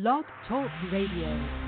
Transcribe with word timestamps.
Blog 0.00 0.24
Talk 0.46 0.70
Radio. 0.92 1.67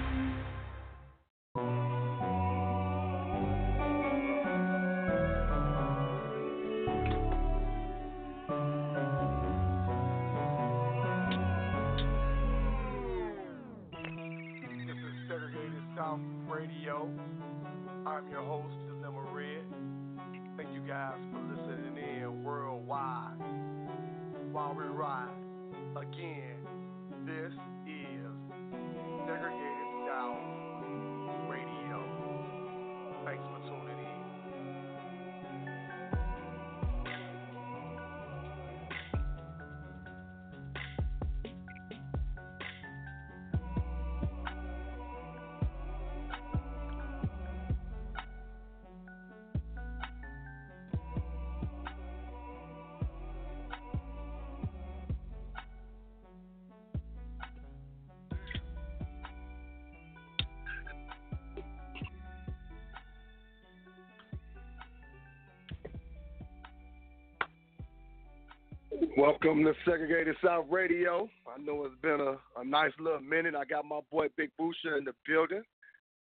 Welcome 69.16 69.64
to 69.64 69.72
Segregated 69.84 70.36
South 70.44 70.66
Radio. 70.70 71.28
I 71.48 71.60
know 71.60 71.84
it's 71.84 72.00
been 72.00 72.20
a, 72.20 72.36
a 72.60 72.64
nice 72.64 72.92
little 73.00 73.20
minute. 73.20 73.56
I 73.56 73.64
got 73.64 73.84
my 73.84 73.98
boy 74.10 74.28
Big 74.36 74.50
Booster 74.56 74.98
in 74.98 75.04
the 75.04 75.12
building. 75.26 75.62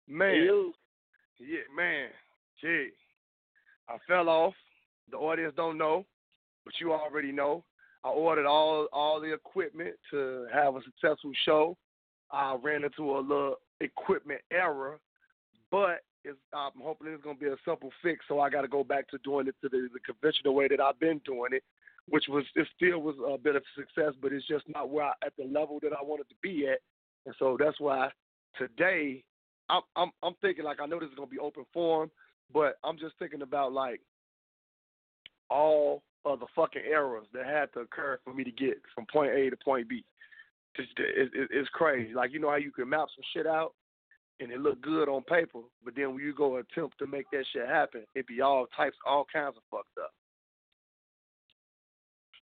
Man, 0.08 0.74
yeah, 1.40 1.60
man, 1.74 2.10
gee, 2.60 2.90
I 3.88 3.96
fell 4.06 4.28
off. 4.28 4.54
The 5.10 5.18
audience 5.18 5.54
don't 5.56 5.78
know, 5.78 6.06
but 6.66 6.74
you 6.82 6.92
already 6.92 7.32
know. 7.32 7.64
I 8.04 8.10
ordered 8.10 8.46
all 8.46 8.90
all 8.92 9.22
the 9.22 9.34
equipment 9.34 9.96
to 10.12 10.48
have 10.54 10.76
a 10.76 10.82
successful 10.84 11.32
show. 11.46 11.78
I 12.32 12.58
ran 12.62 12.84
into 12.84 13.18
a 13.18 13.20
little 13.20 13.56
equipment 13.80 14.42
error, 14.52 15.00
but 15.72 16.02
it's, 16.26 16.38
I'm 16.54 16.72
hoping 16.82 17.14
it's 17.14 17.24
gonna 17.24 17.38
be 17.38 17.48
a 17.48 17.56
simple 17.66 17.92
fix. 18.02 18.26
So 18.28 18.42
I 18.42 18.50
got 18.50 18.62
to 18.62 18.68
go 18.68 18.84
back 18.84 19.08
to 19.10 19.18
doing 19.20 19.48
it 19.48 19.56
to 19.62 19.70
the, 19.70 19.88
the 19.94 20.00
conventional 20.00 20.54
way 20.54 20.68
that 20.68 20.82
I've 20.82 21.00
been 21.00 21.22
doing 21.26 21.54
it, 21.54 21.64
which 22.10 22.26
was 22.28 22.44
it 22.56 22.68
still 22.76 23.00
was 23.00 23.16
a 23.28 23.38
bit 23.38 23.56
of 23.56 23.64
success, 23.76 24.14
but 24.22 24.34
it's 24.34 24.48
just 24.48 24.66
not 24.68 24.90
where 24.90 25.06
I, 25.06 25.14
at 25.26 25.34
the 25.38 25.46
level 25.46 25.80
that 25.82 25.94
I 25.94 26.04
wanted 26.04 26.30
to 26.30 26.36
be 26.42 26.68
at. 26.68 26.80
And 27.26 27.34
so 27.40 27.58
that's 27.60 27.80
why 27.80 28.10
today 28.58 29.24
I'm 29.70 29.82
I'm 29.96 30.12
I'm 30.22 30.34
thinking 30.42 30.66
like 30.66 30.80
I 30.82 30.86
know 30.86 31.00
this 31.00 31.10
is 31.10 31.16
gonna 31.16 31.28
be 31.28 31.40
open 31.40 31.66
forum, 31.74 32.12
but 32.54 32.78
I'm 32.84 32.98
just 32.98 33.16
thinking 33.20 33.42
about 33.42 33.72
like 33.74 34.02
all 35.50 36.04
of 36.26 36.40
the 36.40 36.48
fucking 36.56 36.84
errors 36.90 37.28
that 37.34 37.46
had 37.46 37.72
to 37.74 37.82
occur 37.82 38.20
for 38.24 38.34
me 38.34 38.44
to 38.44 38.52
get 38.52 38.82
from 38.94 39.06
point 39.12 39.32
A 39.34 39.50
to 39.50 39.58
point 39.58 39.90
B. 39.90 40.04
It's, 40.76 40.90
it, 40.98 41.30
it, 41.34 41.50
it's 41.52 41.70
crazy. 41.70 42.14
Like 42.14 42.34
you 42.34 42.40
know 42.40 42.50
how 42.50 42.56
you 42.58 42.72
can 42.72 42.90
map 42.90 43.08
some 43.16 43.24
shit 43.34 43.48
out 43.48 43.74
and 44.40 44.52
it 44.52 44.60
look 44.60 44.82
good 44.82 45.08
on 45.08 45.22
paper, 45.24 45.60
but 45.86 45.96
then 45.96 46.14
when 46.14 46.24
you 46.24 46.34
go 46.34 46.58
attempt 46.58 46.98
to 47.00 47.08
make 47.08 47.30
that 47.32 47.46
shit 47.54 47.68
happen, 47.68 48.04
it 48.16 48.28
be 48.28 48.42
all 48.42 48.66
types, 48.76 48.98
all 49.08 49.26
kinds 49.32 49.56
of 49.56 49.64
fucked 49.70 49.98
up. 50.02 50.12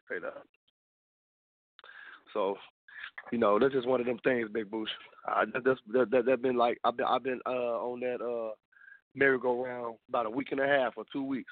Straight 0.07 0.23
up. 0.23 0.47
So, 2.33 2.55
you 3.31 3.37
know, 3.37 3.59
that's 3.59 3.73
just 3.73 3.87
one 3.87 3.99
of 3.99 4.05
them 4.05 4.19
things, 4.23 4.49
Big 4.51 4.71
Boosh. 4.71 4.87
I, 5.27 5.43
that's 5.53 5.79
that, 5.91 6.09
that 6.11 6.25
that 6.25 6.41
been 6.41 6.55
like 6.57 6.79
I've 6.83 6.95
been 6.95 7.05
I've 7.05 7.23
been 7.23 7.41
uh, 7.45 7.49
on 7.49 7.99
that 7.99 8.21
uh 8.21 8.55
merry-go-round 9.15 9.97
about 10.07 10.27
a 10.27 10.29
week 10.29 10.49
and 10.51 10.59
a 10.59 10.67
half 10.67 10.93
or 10.95 11.03
two 11.11 11.23
weeks. 11.23 11.51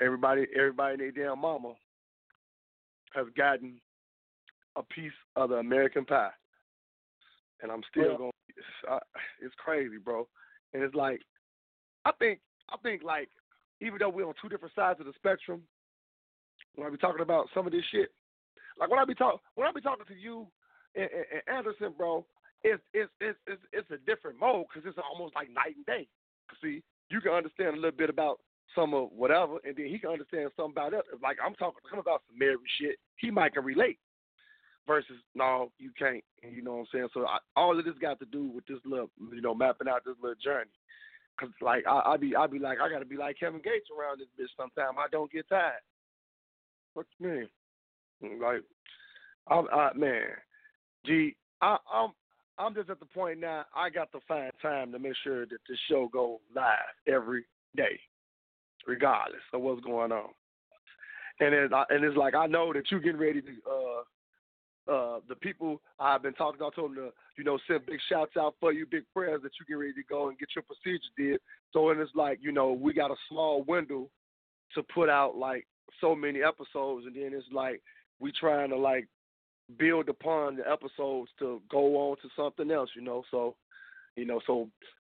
Everybody, 0.00 0.46
everybody, 0.56 0.92
and 0.92 1.00
their 1.00 1.28
damn 1.28 1.40
mama 1.40 1.72
has 3.14 3.26
gotten 3.36 3.80
a 4.76 4.82
piece 4.82 5.12
of 5.36 5.50
the 5.50 5.56
American 5.56 6.04
pie, 6.04 6.30
and 7.62 7.72
I'm 7.72 7.82
still 7.90 8.12
Yeah. 8.12 8.16
going. 8.18 8.32
It's, 8.48 9.02
it's 9.40 9.54
crazy, 9.56 9.96
bro. 9.96 10.28
And 10.74 10.82
it's 10.82 10.94
like, 10.94 11.20
I 12.04 12.12
think, 12.18 12.40
I 12.68 12.76
think 12.82 13.02
like, 13.02 13.28
even 13.80 13.98
though 13.98 14.08
we're 14.08 14.26
on 14.26 14.34
two 14.40 14.48
different 14.48 14.74
sides 14.74 15.00
of 15.00 15.06
the 15.06 15.12
spectrum, 15.16 15.62
when 16.74 16.86
I 16.86 16.90
be 16.90 16.96
talking 16.96 17.22
about 17.22 17.48
some 17.54 17.66
of 17.66 17.72
this 17.72 17.84
shit, 17.90 18.10
like 18.78 18.90
when 18.90 18.98
I 18.98 19.04
be 19.04 19.14
talk, 19.14 19.40
when 19.54 19.66
I 19.66 19.72
be 19.72 19.80
talking 19.80 20.06
to 20.06 20.14
you 20.14 20.46
and, 20.94 21.08
and, 21.10 21.24
and 21.32 21.56
Anderson, 21.58 21.94
bro, 21.96 22.24
it's 22.62 22.82
it's 22.92 23.10
it's 23.20 23.38
it's, 23.46 23.62
it's 23.72 23.90
a 23.90 23.98
different 24.06 24.38
mode 24.38 24.66
because 24.68 24.88
it's 24.88 24.98
almost 24.98 25.34
like 25.34 25.48
night 25.50 25.76
and 25.76 25.86
day. 25.86 26.06
See, 26.62 26.82
you 27.10 27.20
can 27.20 27.32
understand 27.32 27.74
a 27.74 27.80
little 27.80 27.96
bit 27.96 28.10
about 28.10 28.40
some 28.74 28.94
of 28.94 29.10
whatever, 29.12 29.58
and 29.64 29.76
then 29.76 29.86
he 29.86 29.98
can 29.98 30.10
understand 30.10 30.50
something 30.56 30.72
about 30.72 30.94
it. 30.94 31.04
Like 31.22 31.38
I'm 31.44 31.54
talking 31.54 31.80
to 31.82 31.94
him 31.94 32.00
about 32.00 32.22
some 32.28 32.38
married 32.38 32.58
shit, 32.80 32.96
he 33.16 33.30
might 33.30 33.54
can 33.54 33.64
relate. 33.64 33.98
Versus, 34.86 35.22
no, 35.36 35.70
you 35.78 35.92
can't. 35.96 36.24
You 36.42 36.62
know 36.62 36.72
what 36.72 36.78
I'm 36.78 36.86
saying? 36.92 37.08
So 37.14 37.24
I, 37.24 37.38
all 37.54 37.78
of 37.78 37.84
this 37.84 37.94
got 38.00 38.18
to 38.18 38.24
do 38.24 38.50
with 38.50 38.66
this 38.66 38.78
little, 38.84 39.10
you 39.32 39.40
know, 39.40 39.54
mapping 39.54 39.86
out 39.86 40.02
this 40.04 40.16
little 40.20 40.40
journey. 40.42 40.70
Cause 41.40 41.48
like 41.62 41.84
I, 41.88 42.02
I 42.04 42.16
be, 42.18 42.36
I 42.36 42.46
be 42.46 42.58
like, 42.58 42.78
I 42.80 42.90
gotta 42.90 43.06
be 43.06 43.16
like 43.16 43.38
Kevin 43.40 43.62
Gates 43.62 43.88
around 43.90 44.20
this 44.20 44.28
bitch. 44.38 44.54
Sometime 44.56 44.98
I 44.98 45.06
don't 45.10 45.32
get 45.32 45.48
tired. 45.48 45.80
What 46.92 47.06
you 47.18 47.28
mean? 48.20 48.40
Like, 48.42 48.62
I'm, 49.48 49.66
I, 49.72 49.90
man, 49.96 50.26
gee, 51.06 51.34
I, 51.62 51.78
I'm, 51.90 52.10
I'm 52.58 52.74
just 52.74 52.90
at 52.90 53.00
the 53.00 53.06
point 53.06 53.40
now. 53.40 53.64
I 53.74 53.88
got 53.88 54.12
to 54.12 54.18
find 54.28 54.52
time 54.60 54.92
to 54.92 54.98
make 54.98 55.14
sure 55.24 55.46
that 55.46 55.58
this 55.66 55.78
show 55.88 56.10
go 56.12 56.40
live 56.54 56.94
every 57.08 57.44
day, 57.74 57.98
regardless 58.86 59.40
of 59.54 59.62
what's 59.62 59.80
going 59.80 60.12
on. 60.12 60.28
And 61.40 61.54
it's, 61.54 61.72
and 61.88 62.04
it's 62.04 62.18
like 62.18 62.34
I 62.34 62.46
know 62.46 62.72
that 62.74 62.90
you're 62.90 63.00
getting 63.00 63.20
ready 63.20 63.40
to. 63.40 63.48
uh 63.48 64.02
uh, 64.90 65.20
the 65.28 65.36
people 65.36 65.80
I've 65.98 66.22
been 66.22 66.34
talking 66.34 66.58
to, 66.58 66.66
I 66.66 66.70
told 66.74 66.90
them 66.90 66.96
to, 66.96 67.10
you 67.38 67.44
know, 67.44 67.58
send 67.68 67.86
big 67.86 68.00
shouts 68.08 68.36
out 68.36 68.54
for 68.60 68.72
you, 68.72 68.86
big 68.86 69.04
prayers 69.14 69.40
that 69.42 69.52
you 69.58 69.66
get 69.66 69.80
ready 69.80 69.92
to 69.94 70.02
go 70.08 70.28
and 70.28 70.38
get 70.38 70.48
your 70.56 70.64
procedure 70.64 71.02
did. 71.16 71.40
So, 71.72 71.90
and 71.90 72.00
it's 72.00 72.10
like, 72.14 72.38
you 72.42 72.50
know, 72.50 72.72
we 72.72 72.92
got 72.92 73.10
a 73.10 73.16
small 73.28 73.62
window 73.62 74.08
to 74.74 74.82
put 74.82 75.08
out 75.08 75.36
like 75.36 75.66
so 76.00 76.14
many 76.14 76.42
episodes, 76.42 77.06
and 77.06 77.14
then 77.14 77.32
it's 77.32 77.46
like 77.52 77.82
we 78.18 78.32
trying 78.32 78.70
to 78.70 78.76
like 78.76 79.06
build 79.78 80.08
upon 80.08 80.56
the 80.56 80.68
episodes 80.68 81.30
to 81.38 81.62
go 81.70 81.96
on 81.96 82.16
to 82.16 82.28
something 82.36 82.70
else, 82.70 82.90
you 82.96 83.02
know. 83.02 83.22
So, 83.30 83.54
you 84.16 84.24
know, 84.24 84.40
so 84.46 84.68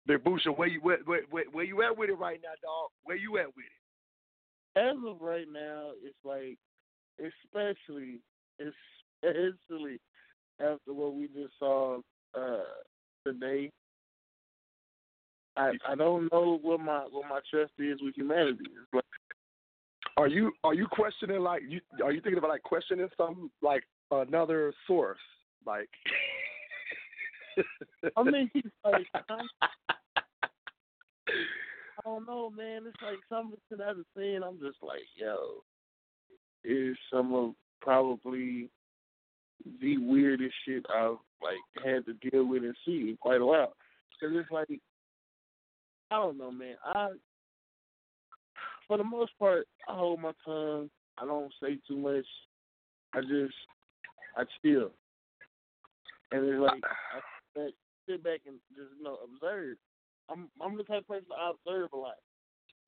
Big 0.07 0.23
Busha, 0.25 0.57
where 0.57 0.69
you 0.69 0.81
where, 0.81 0.99
where, 1.05 1.45
where, 1.51 1.65
you 1.65 1.83
at 1.83 1.97
with 1.97 2.11
it 2.11 2.19
right 2.19 2.41
now, 2.43 2.51
dog? 2.63 2.91
Where 3.05 3.17
you 3.17 3.39
at 3.39 3.47
with 3.47 3.65
it? 3.65 4.79
As 4.79 4.97
of 5.07 5.21
right 5.21 5.47
now, 5.51 5.91
it's 6.03 6.17
like, 6.25 6.59
especially, 7.19 8.21
especially 9.69 9.99
after 10.61 10.93
what 10.93 11.15
we 11.15 11.29
just 11.29 11.59
saw 11.59 11.99
uh, 12.35 12.59
today. 13.27 13.71
I 15.57 15.73
I 15.89 15.95
don't 15.95 16.33
know 16.33 16.59
what 16.63 16.81
my 16.81 17.07
what 17.11 17.29
my 17.29 17.41
trust 17.51 17.73
is 17.79 18.01
with 18.03 18.15
humanity. 18.17 18.65
It's 18.65 18.95
like 18.95 19.05
Are 20.17 20.29
you 20.29 20.53
are 20.65 20.75
you 20.75 20.87
questioning 20.87 21.41
like 21.41 21.63
you 21.69 21.81
are 22.03 22.13
you 22.13 22.21
thinking 22.21 22.39
about 22.39 22.51
like 22.51 22.63
questioning 22.63 23.09
some 23.17 23.51
like 23.61 23.85
another 24.11 24.73
source 24.87 25.19
like? 25.67 25.91
I 28.17 28.23
mean, 28.23 28.51
like 28.85 29.07
I'm, 29.29 29.47
I 31.29 32.03
don't 32.05 32.27
know, 32.27 32.51
man. 32.51 32.83
It's 32.87 32.97
like 33.03 33.19
something 33.29 33.59
that 33.71 33.81
I've 33.87 33.97
seen. 34.17 34.43
I'm 34.43 34.59
just 34.59 34.79
like, 34.83 35.03
yo, 35.17 35.63
is 36.65 36.97
some 37.13 37.35
of 37.35 37.53
probably 37.81 38.71
the 39.81 39.99
weirdest 39.99 40.55
shit 40.67 40.85
I've 40.95 41.17
like 41.43 41.85
had 41.85 42.05
to 42.07 42.31
deal 42.31 42.45
with 42.47 42.63
and 42.63 42.77
see 42.85 43.11
in 43.11 43.19
quite 43.21 43.41
a 43.41 43.47
while. 43.47 43.75
Cause 44.21 44.31
it's 44.33 44.51
like, 44.51 44.69
I 46.11 46.17
don't 46.17 46.39
know, 46.39 46.53
man. 46.53 46.77
I, 46.85 47.09
for 48.87 48.99
the 48.99 49.05
most 49.05 49.33
part, 49.39 49.67
I 49.89 49.95
hold 49.95 50.21
my 50.21 50.33
tongue. 50.45 50.91
I 51.19 51.25
don't 51.25 51.53
say 51.63 51.79
too 51.89 51.97
much. 51.97 52.27
I 53.15 53.21
just, 53.23 53.55
I 54.37 54.45
chill. 54.63 54.91
And 56.31 56.45
it's 56.45 56.61
like, 56.61 56.81
I 56.85 57.21
sit- 57.57 57.75
back 58.23 58.41
and 58.47 58.57
just 58.77 58.91
you 58.99 59.05
know 59.05 59.19
observe. 59.25 59.77
I'm 60.31 60.49
I'm 60.61 60.77
the 60.77 60.83
type 60.85 60.99
of 61.01 61.09
person 61.09 61.27
I 61.37 61.51
observe 61.51 61.89
a 61.93 61.97
lot. 61.97 62.15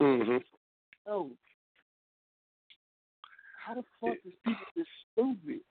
Mm-hmm. 0.01 0.37
Oh, 1.07 1.31
how 3.65 3.73
the 3.73 3.83
fuck 3.99 4.17
is 4.25 4.33
people 4.45 4.65
this 4.75 4.85
stupid? 5.11 5.61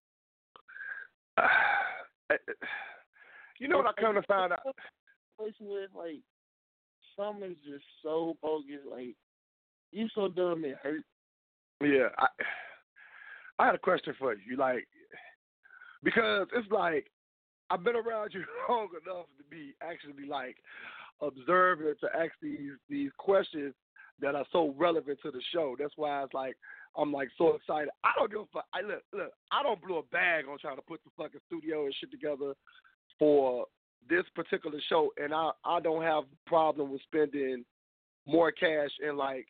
you 3.58 3.69
know 3.69 3.78
what 3.78 3.86
I 3.86 4.00
come 4.00 4.14
to 4.14 4.22
find 4.22 4.52
out? 4.52 4.76
With 5.38 5.90
like 5.94 6.20
some 7.16 7.42
is 7.42 7.56
just 7.69 7.84
so 8.02 8.36
bogus. 8.42 8.81
Like 8.90 9.14
you 9.92 10.08
so 10.14 10.28
dumb 10.28 10.64
it 10.64 10.76
hurt. 10.82 11.02
Yeah, 11.81 12.08
I 12.19 12.26
I 13.58 13.66
had 13.66 13.75
a 13.75 13.78
question 13.78 14.14
for 14.19 14.34
you. 14.34 14.56
Like 14.56 14.86
because 16.02 16.46
it's 16.54 16.70
like 16.70 17.06
I've 17.70 17.84
been 17.84 17.96
around 17.96 18.32
you 18.32 18.44
long 18.69 18.88
enough 19.04 19.26
to 19.38 19.44
be 19.50 19.75
actually 19.82 20.28
like 20.28 20.56
observant 21.20 21.98
to 22.00 22.08
ask 22.14 22.32
these 22.40 22.72
these 22.88 23.10
questions 23.19 23.75
that 24.20 24.34
are 24.34 24.46
so 24.52 24.75
relevant 24.78 25.19
to 25.22 25.31
the 25.31 25.42
show. 25.52 25.75
That's 25.78 25.94
why 25.96 26.22
it's 26.22 26.34
like 26.34 26.56
I'm 26.96 27.12
like 27.12 27.29
so 27.37 27.55
excited. 27.55 27.91
I 28.05 28.12
don't 28.17 28.31
give 28.31 28.41
a 28.41 28.46
fuck. 28.52 28.67
I 28.73 28.82
look, 28.82 29.02
look. 29.12 29.32
I 29.50 29.62
don't 29.62 29.82
blow 29.82 29.99
a 29.99 30.02
bag 30.14 30.44
on 30.50 30.58
trying 30.58 30.76
to 30.76 30.82
put 30.82 31.00
the 31.05 31.11
fucking 31.17 31.41
studio 31.46 31.85
and 31.85 31.94
shit 31.99 32.11
together 32.11 32.55
for 33.19 33.67
this 34.08 34.25
particular 34.35 34.79
show, 34.88 35.11
and 35.17 35.35
I 35.35 35.50
I 35.64 35.81
don't 35.81 36.02
have 36.02 36.25
problem 36.46 36.93
with 36.93 37.02
spending 37.02 37.64
more 38.26 38.52
cash 38.52 38.91
and 39.06 39.17
like 39.17 39.46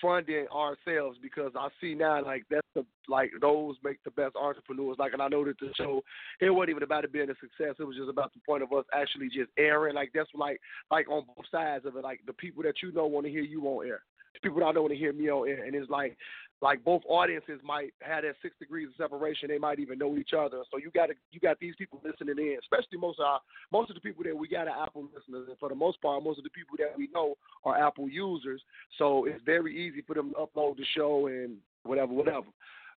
funding 0.00 0.46
ourselves 0.48 1.18
because 1.22 1.52
I 1.56 1.68
see 1.80 1.94
now 1.94 2.24
like 2.24 2.44
that's 2.50 2.66
the 2.74 2.84
like 3.08 3.30
those 3.40 3.76
make 3.84 4.02
the 4.04 4.10
best 4.10 4.36
entrepreneurs. 4.36 4.96
Like, 4.98 5.12
and 5.12 5.22
I 5.22 5.28
know 5.28 5.44
that 5.44 5.58
the 5.58 5.72
show 5.76 6.02
it 6.40 6.50
wasn't 6.50 6.70
even 6.70 6.82
about 6.82 7.04
it 7.04 7.12
being 7.12 7.30
a 7.30 7.34
success. 7.34 7.76
It 7.78 7.84
was 7.84 7.96
just 7.96 8.10
about 8.10 8.32
the 8.34 8.40
point 8.46 8.62
of 8.62 8.72
us 8.72 8.84
actually 8.94 9.28
just 9.28 9.50
airing. 9.58 9.94
Like 9.94 10.10
that's 10.14 10.30
like 10.34 10.60
like 10.90 11.08
on 11.08 11.24
both 11.26 11.46
sides 11.50 11.86
of 11.86 11.96
it. 11.96 12.04
Like 12.04 12.20
the 12.26 12.32
people 12.32 12.62
that 12.64 12.82
you 12.82 12.92
know 12.92 13.06
want 13.06 13.26
to 13.26 13.32
hear 13.32 13.42
you 13.42 13.62
on 13.64 13.86
air. 13.86 14.00
People 14.42 14.60
that 14.60 14.66
I 14.66 14.72
don't 14.72 14.84
want 14.84 14.92
to 14.92 14.98
hear 14.98 15.12
me 15.12 15.30
on 15.30 15.48
air, 15.48 15.64
and 15.64 15.74
it's 15.74 15.90
like 15.90 16.16
like 16.62 16.82
both 16.84 17.02
audiences 17.06 17.60
might 17.62 17.92
have 18.00 18.22
that 18.22 18.34
six 18.40 18.54
degrees 18.58 18.88
of 18.88 18.94
separation. 18.96 19.48
They 19.48 19.58
might 19.58 19.78
even 19.78 19.98
know 19.98 20.16
each 20.16 20.30
other. 20.36 20.62
So 20.70 20.78
you 20.78 20.90
got 20.90 21.06
to 21.06 21.14
you 21.30 21.40
got 21.40 21.58
these 21.60 21.74
people 21.76 22.00
listening 22.04 22.38
in, 22.38 22.58
especially 22.62 22.98
most 22.98 23.18
of 23.18 23.26
our, 23.26 23.40
most 23.72 23.90
of 23.90 23.94
the 23.94 24.00
people 24.00 24.24
that 24.24 24.36
we 24.36 24.48
got 24.48 24.68
are 24.68 24.84
Apple 24.84 25.08
listeners, 25.14 25.48
and 25.48 25.58
for 25.58 25.68
the 25.68 25.74
most 25.74 26.00
part, 26.00 26.22
most 26.22 26.38
of 26.38 26.44
the 26.44 26.50
people 26.50 26.76
that 26.78 26.96
we 26.96 27.08
know 27.12 27.34
are 27.64 27.78
Apple 27.78 28.08
users. 28.08 28.62
So 28.98 29.26
it's 29.26 29.42
very 29.44 29.76
easy 29.76 30.02
for 30.06 30.14
them 30.14 30.30
to 30.30 30.36
upload 30.36 30.76
the 30.76 30.86
show 30.96 31.26
and 31.26 31.56
whatever, 31.82 32.12
whatever. 32.12 32.46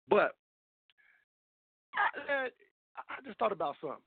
But 0.08 0.37
I, 2.29 2.49
I 2.96 3.26
just 3.26 3.38
thought 3.38 3.52
about 3.52 3.76
something 3.81 3.99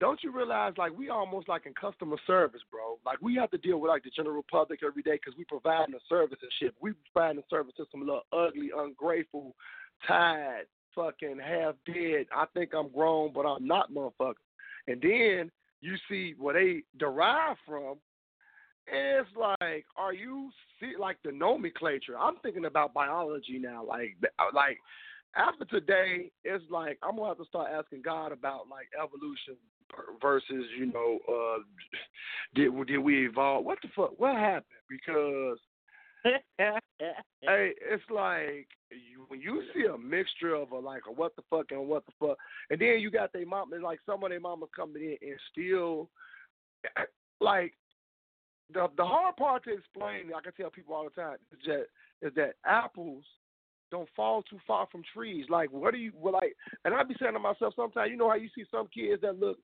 don't 0.00 0.22
you 0.22 0.30
realize 0.30 0.74
like 0.78 0.96
we 0.96 1.08
almost 1.08 1.48
like 1.48 1.66
in 1.66 1.74
customer 1.74 2.16
service, 2.26 2.60
bro? 2.70 2.98
Like 3.04 3.20
we 3.20 3.34
have 3.36 3.50
to 3.50 3.58
deal 3.58 3.78
with 3.78 3.88
like 3.88 4.04
the 4.04 4.10
general 4.10 4.44
public 4.50 4.80
every 4.86 5.02
day 5.02 5.18
because 5.22 5.36
we 5.36 5.44
providing 5.44 5.94
a 5.94 5.98
service 6.08 6.38
and 6.40 6.50
shit. 6.60 6.74
We 6.80 6.92
providing 7.12 7.42
a 7.42 7.46
service 7.50 7.74
to 7.78 7.86
some 7.90 8.00
little 8.00 8.22
ugly, 8.32 8.70
ungrateful, 8.76 9.54
tired, 10.06 10.66
fucking 10.94 11.38
half 11.44 11.74
dead. 11.86 12.26
I 12.34 12.44
think 12.54 12.74
I'm 12.74 12.88
grown, 12.90 13.32
but 13.32 13.42
I'm 13.42 13.66
not, 13.66 13.92
motherfucker. 13.92 14.34
And 14.86 15.02
then 15.02 15.50
you 15.80 15.96
see 16.08 16.34
where 16.38 16.54
they 16.54 16.82
derive 16.98 17.56
from. 17.66 17.96
It's 18.86 19.28
like, 19.36 19.84
are 19.96 20.14
you 20.14 20.50
see 20.80 20.92
like 20.98 21.18
the 21.24 21.32
nomenclature? 21.32 22.16
I'm 22.18 22.36
thinking 22.42 22.64
about 22.64 22.94
biology 22.94 23.58
now. 23.58 23.84
Like, 23.84 24.16
uh, 24.38 24.44
like 24.54 24.78
after 25.36 25.64
today, 25.66 26.30
it's 26.44 26.64
like 26.70 26.98
I'm 27.02 27.16
gonna 27.16 27.28
have 27.28 27.38
to 27.38 27.44
start 27.44 27.70
asking 27.70 28.02
God 28.02 28.32
about 28.32 28.68
like 28.70 28.88
evolution 28.96 29.56
versus 30.20 30.64
you 30.78 30.86
know 30.86 31.18
uh 31.28 31.62
did 32.54 32.70
did 32.86 32.98
we 32.98 33.26
evolve? 33.26 33.64
What 33.64 33.78
the 33.82 33.88
fuck? 33.94 34.18
What 34.18 34.36
happened? 34.36 34.64
Because 34.88 35.58
hey, 36.24 36.80
it's 37.40 38.02
like 38.10 38.66
you, 38.90 39.24
when 39.28 39.40
you 39.40 39.62
see 39.74 39.84
a 39.84 39.96
mixture 39.96 40.54
of 40.54 40.72
a 40.72 40.78
like 40.78 41.02
a 41.08 41.12
what 41.12 41.34
the 41.36 41.42
fuck 41.48 41.66
and 41.70 41.86
what 41.86 42.04
the 42.06 42.12
fuck, 42.18 42.36
and 42.70 42.80
then 42.80 42.98
you 42.98 43.10
got 43.10 43.32
their 43.32 43.46
mom, 43.46 43.70
like 43.82 44.00
some 44.04 44.22
of 44.24 44.30
their 44.30 44.40
mamas 44.40 44.68
coming 44.74 45.02
in 45.02 45.16
and 45.22 45.38
still 45.52 46.08
like 47.40 47.74
the 48.72 48.88
the 48.96 49.04
hard 49.04 49.36
part 49.36 49.64
to 49.64 49.72
explain. 49.72 50.32
I 50.36 50.40
can 50.40 50.52
tell 50.52 50.70
people 50.70 50.94
all 50.94 51.04
the 51.04 51.20
time 51.20 51.36
is 51.52 51.58
that 51.66 51.86
is 52.22 52.34
that 52.34 52.54
apples 52.66 53.24
don't 53.90 54.08
fall 54.14 54.42
too 54.42 54.58
far 54.66 54.86
from 54.90 55.02
trees. 55.14 55.46
Like, 55.48 55.70
what 55.72 55.92
do 55.92 55.98
you 55.98 56.12
well, 56.14 56.34
like? 56.34 56.54
And 56.84 56.94
I 56.94 57.02
be 57.02 57.14
saying 57.20 57.32
to 57.32 57.38
myself 57.38 57.74
sometimes, 57.76 58.10
you 58.10 58.16
know 58.16 58.28
how 58.28 58.36
you 58.36 58.48
see 58.54 58.64
some 58.70 58.88
kids 58.92 59.22
that 59.22 59.38
look 59.38 59.58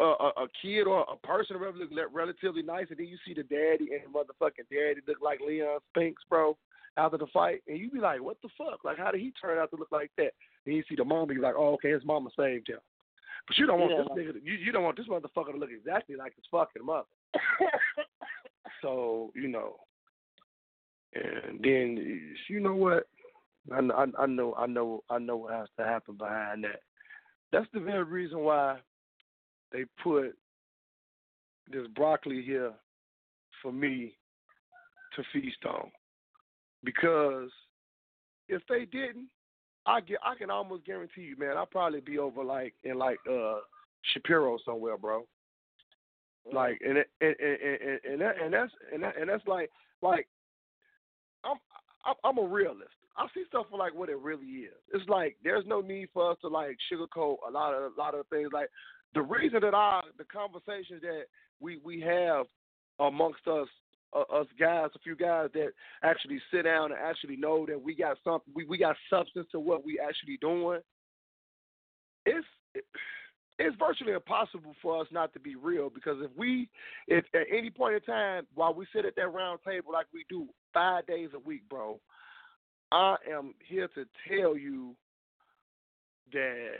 uh, 0.00 0.04
a, 0.04 0.28
a 0.42 0.46
kid 0.60 0.84
or 0.84 1.06
a 1.10 1.26
person 1.26 1.56
or 1.56 1.72
look 1.72 1.90
relatively 2.12 2.62
nice, 2.62 2.86
and 2.90 2.98
then 2.98 3.06
you 3.06 3.16
see 3.26 3.34
the 3.34 3.42
daddy 3.42 3.88
and 3.92 4.02
the 4.04 4.18
motherfucking 4.18 4.68
daddy 4.70 5.00
look 5.06 5.18
like 5.22 5.40
Leon 5.46 5.78
Spinks, 5.90 6.22
bro, 6.28 6.56
after 6.96 7.18
the 7.18 7.26
fight, 7.32 7.62
and 7.68 7.78
you 7.78 7.90
be 7.90 8.00
like, 8.00 8.22
what 8.22 8.40
the 8.42 8.48
fuck? 8.56 8.84
Like, 8.84 8.98
how 8.98 9.10
did 9.10 9.20
he 9.20 9.32
turn 9.40 9.58
out 9.58 9.70
to 9.70 9.76
look 9.76 9.92
like 9.92 10.10
that? 10.16 10.32
And 10.64 10.74
you 10.74 10.82
see 10.88 10.96
the 10.96 11.04
mom 11.04 11.28
be 11.28 11.36
like, 11.36 11.54
oh, 11.56 11.74
okay, 11.74 11.90
his 11.90 12.04
mama 12.04 12.30
saved 12.36 12.68
him. 12.68 12.78
But 13.46 13.58
you 13.58 13.66
don't 13.66 13.78
want 13.78 13.92
yeah. 13.92 14.02
this 14.02 14.26
nigga. 14.26 14.32
To, 14.32 14.44
you, 14.44 14.54
you 14.54 14.72
don't 14.72 14.82
want 14.82 14.96
this 14.96 15.06
motherfucker 15.06 15.52
to 15.52 15.58
look 15.58 15.70
exactly 15.70 16.16
like 16.16 16.34
his 16.34 16.44
fucking 16.50 16.84
mother. 16.84 17.04
so 18.82 19.30
you 19.34 19.46
know, 19.46 19.76
and 21.14 21.60
then 21.62 22.34
you 22.48 22.60
know 22.60 22.74
what? 22.74 23.06
I, 23.72 23.78
I, 23.78 24.06
I 24.22 24.26
know, 24.26 24.54
I 24.54 24.66
know, 24.66 25.02
I 25.10 25.18
know 25.18 25.36
what 25.36 25.52
has 25.52 25.68
to 25.78 25.84
happen 25.84 26.16
behind 26.16 26.64
that. 26.64 26.80
That's 27.52 27.66
the 27.72 27.80
very 27.80 28.04
reason 28.04 28.40
why 28.40 28.78
they 29.72 29.84
put 30.02 30.36
this 31.70 31.86
broccoli 31.94 32.42
here 32.42 32.72
for 33.62 33.72
me 33.72 34.16
to 35.14 35.22
feast 35.32 35.64
on. 35.68 35.90
Because 36.84 37.50
if 38.48 38.62
they 38.68 38.84
didn't, 38.84 39.28
I 39.86 40.00
get 40.00 40.18
I 40.24 40.34
can 40.34 40.50
almost 40.50 40.84
guarantee 40.84 41.22
you, 41.22 41.36
man, 41.38 41.56
I'll 41.56 41.66
probably 41.66 42.00
be 42.00 42.18
over 42.18 42.42
like 42.42 42.74
in 42.84 42.98
like 42.98 43.18
uh 43.30 43.58
Shapiro 44.12 44.58
somewhere, 44.64 44.98
bro. 44.98 45.26
Like 46.52 46.80
and 46.86 46.98
it, 46.98 47.08
and 47.20 47.34
and 47.40 47.58
and, 47.62 48.00
and, 48.12 48.20
that, 48.20 48.34
and 48.42 48.52
that's 48.52 48.72
and 48.92 49.02
that, 49.02 49.18
and 49.18 49.28
that's 49.28 49.46
like 49.46 49.70
like 50.02 50.28
I'm 51.44 51.56
I'm 52.24 52.38
a 52.38 52.46
realist. 52.46 52.90
I 53.18 53.26
see 53.34 53.44
stuff 53.48 53.66
for 53.70 53.78
like 53.78 53.94
what 53.94 54.08
it 54.08 54.18
really 54.18 54.46
is. 54.46 54.74
It's 54.92 55.08
like 55.08 55.36
there's 55.42 55.64
no 55.66 55.80
need 55.80 56.08
for 56.12 56.30
us 56.30 56.38
to 56.42 56.48
like 56.48 56.76
sugarcoat 56.92 57.36
a 57.48 57.50
lot 57.50 57.74
of 57.74 57.92
a 57.96 57.98
lot 58.00 58.14
of 58.14 58.26
things. 58.28 58.50
Like 58.52 58.68
the 59.14 59.22
reason 59.22 59.60
that 59.62 59.74
I 59.74 60.02
the 60.18 60.24
conversations 60.24 61.02
that 61.02 61.24
we 61.60 61.78
we 61.84 62.00
have 62.00 62.46
amongst 63.00 63.46
us 63.46 63.68
uh, 64.14 64.20
us 64.32 64.46
guys, 64.58 64.90
a 64.94 64.98
few 65.00 65.16
guys 65.16 65.48
that 65.54 65.70
actually 66.02 66.40
sit 66.50 66.62
down 66.62 66.92
and 66.92 67.00
actually 67.00 67.36
know 67.36 67.66
that 67.66 67.80
we 67.80 67.94
got 67.94 68.16
something, 68.22 68.52
we, 68.54 68.64
we 68.64 68.78
got 68.78 68.96
substance 69.10 69.46
to 69.52 69.60
what 69.60 69.84
we 69.84 69.98
actually 69.98 70.36
doing. 70.38 70.80
It's 72.24 72.46
it's 73.58 73.76
virtually 73.78 74.12
impossible 74.12 74.74
for 74.82 75.00
us 75.00 75.06
not 75.10 75.32
to 75.32 75.40
be 75.40 75.54
real 75.54 75.88
because 75.88 76.18
if 76.20 76.30
we, 76.36 76.68
if 77.08 77.24
at 77.34 77.46
any 77.50 77.70
point 77.70 77.94
in 77.94 78.00
time 78.02 78.46
while 78.54 78.74
we 78.74 78.86
sit 78.94 79.06
at 79.06 79.16
that 79.16 79.32
round 79.32 79.60
table 79.66 79.92
like 79.92 80.06
we 80.12 80.26
do 80.28 80.46
five 80.74 81.06
days 81.06 81.30
a 81.34 81.38
week, 81.38 81.62
bro, 81.70 81.98
I 82.92 83.16
am 83.30 83.54
here 83.66 83.88
to 83.94 84.04
tell 84.28 84.56
you 84.56 84.94
that 86.32 86.70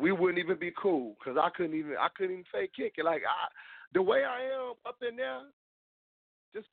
we 0.00 0.12
wouldn't 0.12 0.38
even 0.38 0.58
be 0.58 0.72
cool 0.80 1.16
because 1.18 1.38
I 1.40 1.50
couldn't 1.56 1.76
even 1.76 1.92
I 2.00 2.08
couldn't 2.16 2.32
even 2.32 2.44
fake 2.52 2.72
kick 2.76 2.94
it. 2.96 3.04
Like 3.04 3.22
I, 3.22 3.48
the 3.92 4.02
way 4.02 4.24
I 4.24 4.42
am 4.42 4.74
up 4.86 4.96
in 5.06 5.16
there, 5.16 5.40
just 6.54 6.68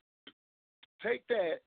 take 1.02 1.26
that 1.28 1.60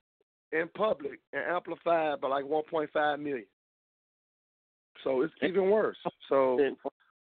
in 0.51 0.67
public 0.75 1.19
and 1.33 1.43
amplify 1.43 2.13
it 2.13 2.21
by 2.21 2.27
like 2.27 2.45
1.5 2.45 3.19
million. 3.19 3.45
So 5.03 5.21
it's 5.21 5.33
even 5.43 5.69
worse. 5.69 5.97
So 6.29 6.57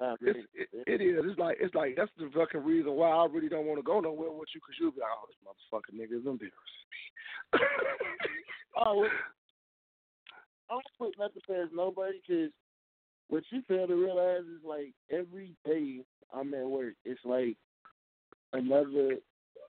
it's, 0.01 0.39
it, 0.55 0.69
it 0.87 1.01
is. 1.01 1.25
It's 1.25 1.39
like 1.39 1.57
it's 1.61 1.75
like 1.75 1.95
that's 1.97 2.11
the 2.19 2.31
fucking 2.35 2.65
reason 2.65 2.93
why 2.93 3.11
I 3.11 3.27
really 3.27 3.49
don't 3.49 3.67
want 3.67 3.79
to 3.79 3.83
go 3.83 4.01
nowhere 4.01 4.31
with 4.31 4.49
you 4.55 4.61
because 4.61 4.77
you'll 4.81 4.93
be 4.93 5.01
like, 5.01 5.11
oh, 5.13 5.27
this 5.29 5.41
motherfucking 5.45 5.97
nigga 5.99 6.21
is 6.21 6.27
embarrassing 6.27 6.51
me. 6.93 7.61
oh, 8.85 9.07
I'm 10.71 10.81
putting 10.99 11.19
nothing 11.19 11.43
past 11.49 11.71
nobody 11.75 12.21
because 12.27 12.51
what 13.29 13.43
you 13.51 13.63
fail 13.67 13.87
to 13.87 13.95
realize 13.95 14.43
is 14.43 14.63
like 14.65 14.93
every 15.11 15.55
day 15.65 16.01
I'm 16.35 16.53
at 16.55 16.67
work, 16.67 16.95
it's 17.05 17.21
like 17.25 17.57
another. 18.53 19.17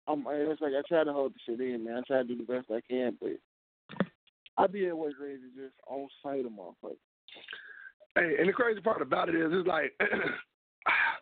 I'm. 0.07 0.25
It's 0.27 0.61
like 0.61 0.73
I 0.77 0.81
try 0.87 1.03
to 1.03 1.13
hold 1.13 1.33
the 1.33 1.39
shit 1.45 1.61
in, 1.61 1.83
man. 1.83 1.97
I 1.97 2.01
try 2.01 2.17
to 2.17 2.23
do 2.23 2.37
the 2.37 2.43
best 2.43 2.67
I 2.71 2.81
can, 2.89 3.17
but 3.19 3.31
I 4.57 4.67
be 4.67 4.87
at 4.87 4.97
work 4.97 5.13
ready 5.21 5.35
to 5.35 5.61
just 5.63 5.75
on 5.87 6.07
sight 6.23 6.45
of 6.45 6.51
motherfuckers. 6.51 6.97
Hey, 8.17 8.35
and 8.39 8.49
the 8.49 8.53
crazy 8.53 8.81
part 8.81 9.01
about 9.01 9.29
it 9.29 9.35
is, 9.35 9.51
it's 9.51 9.67
like 9.67 9.93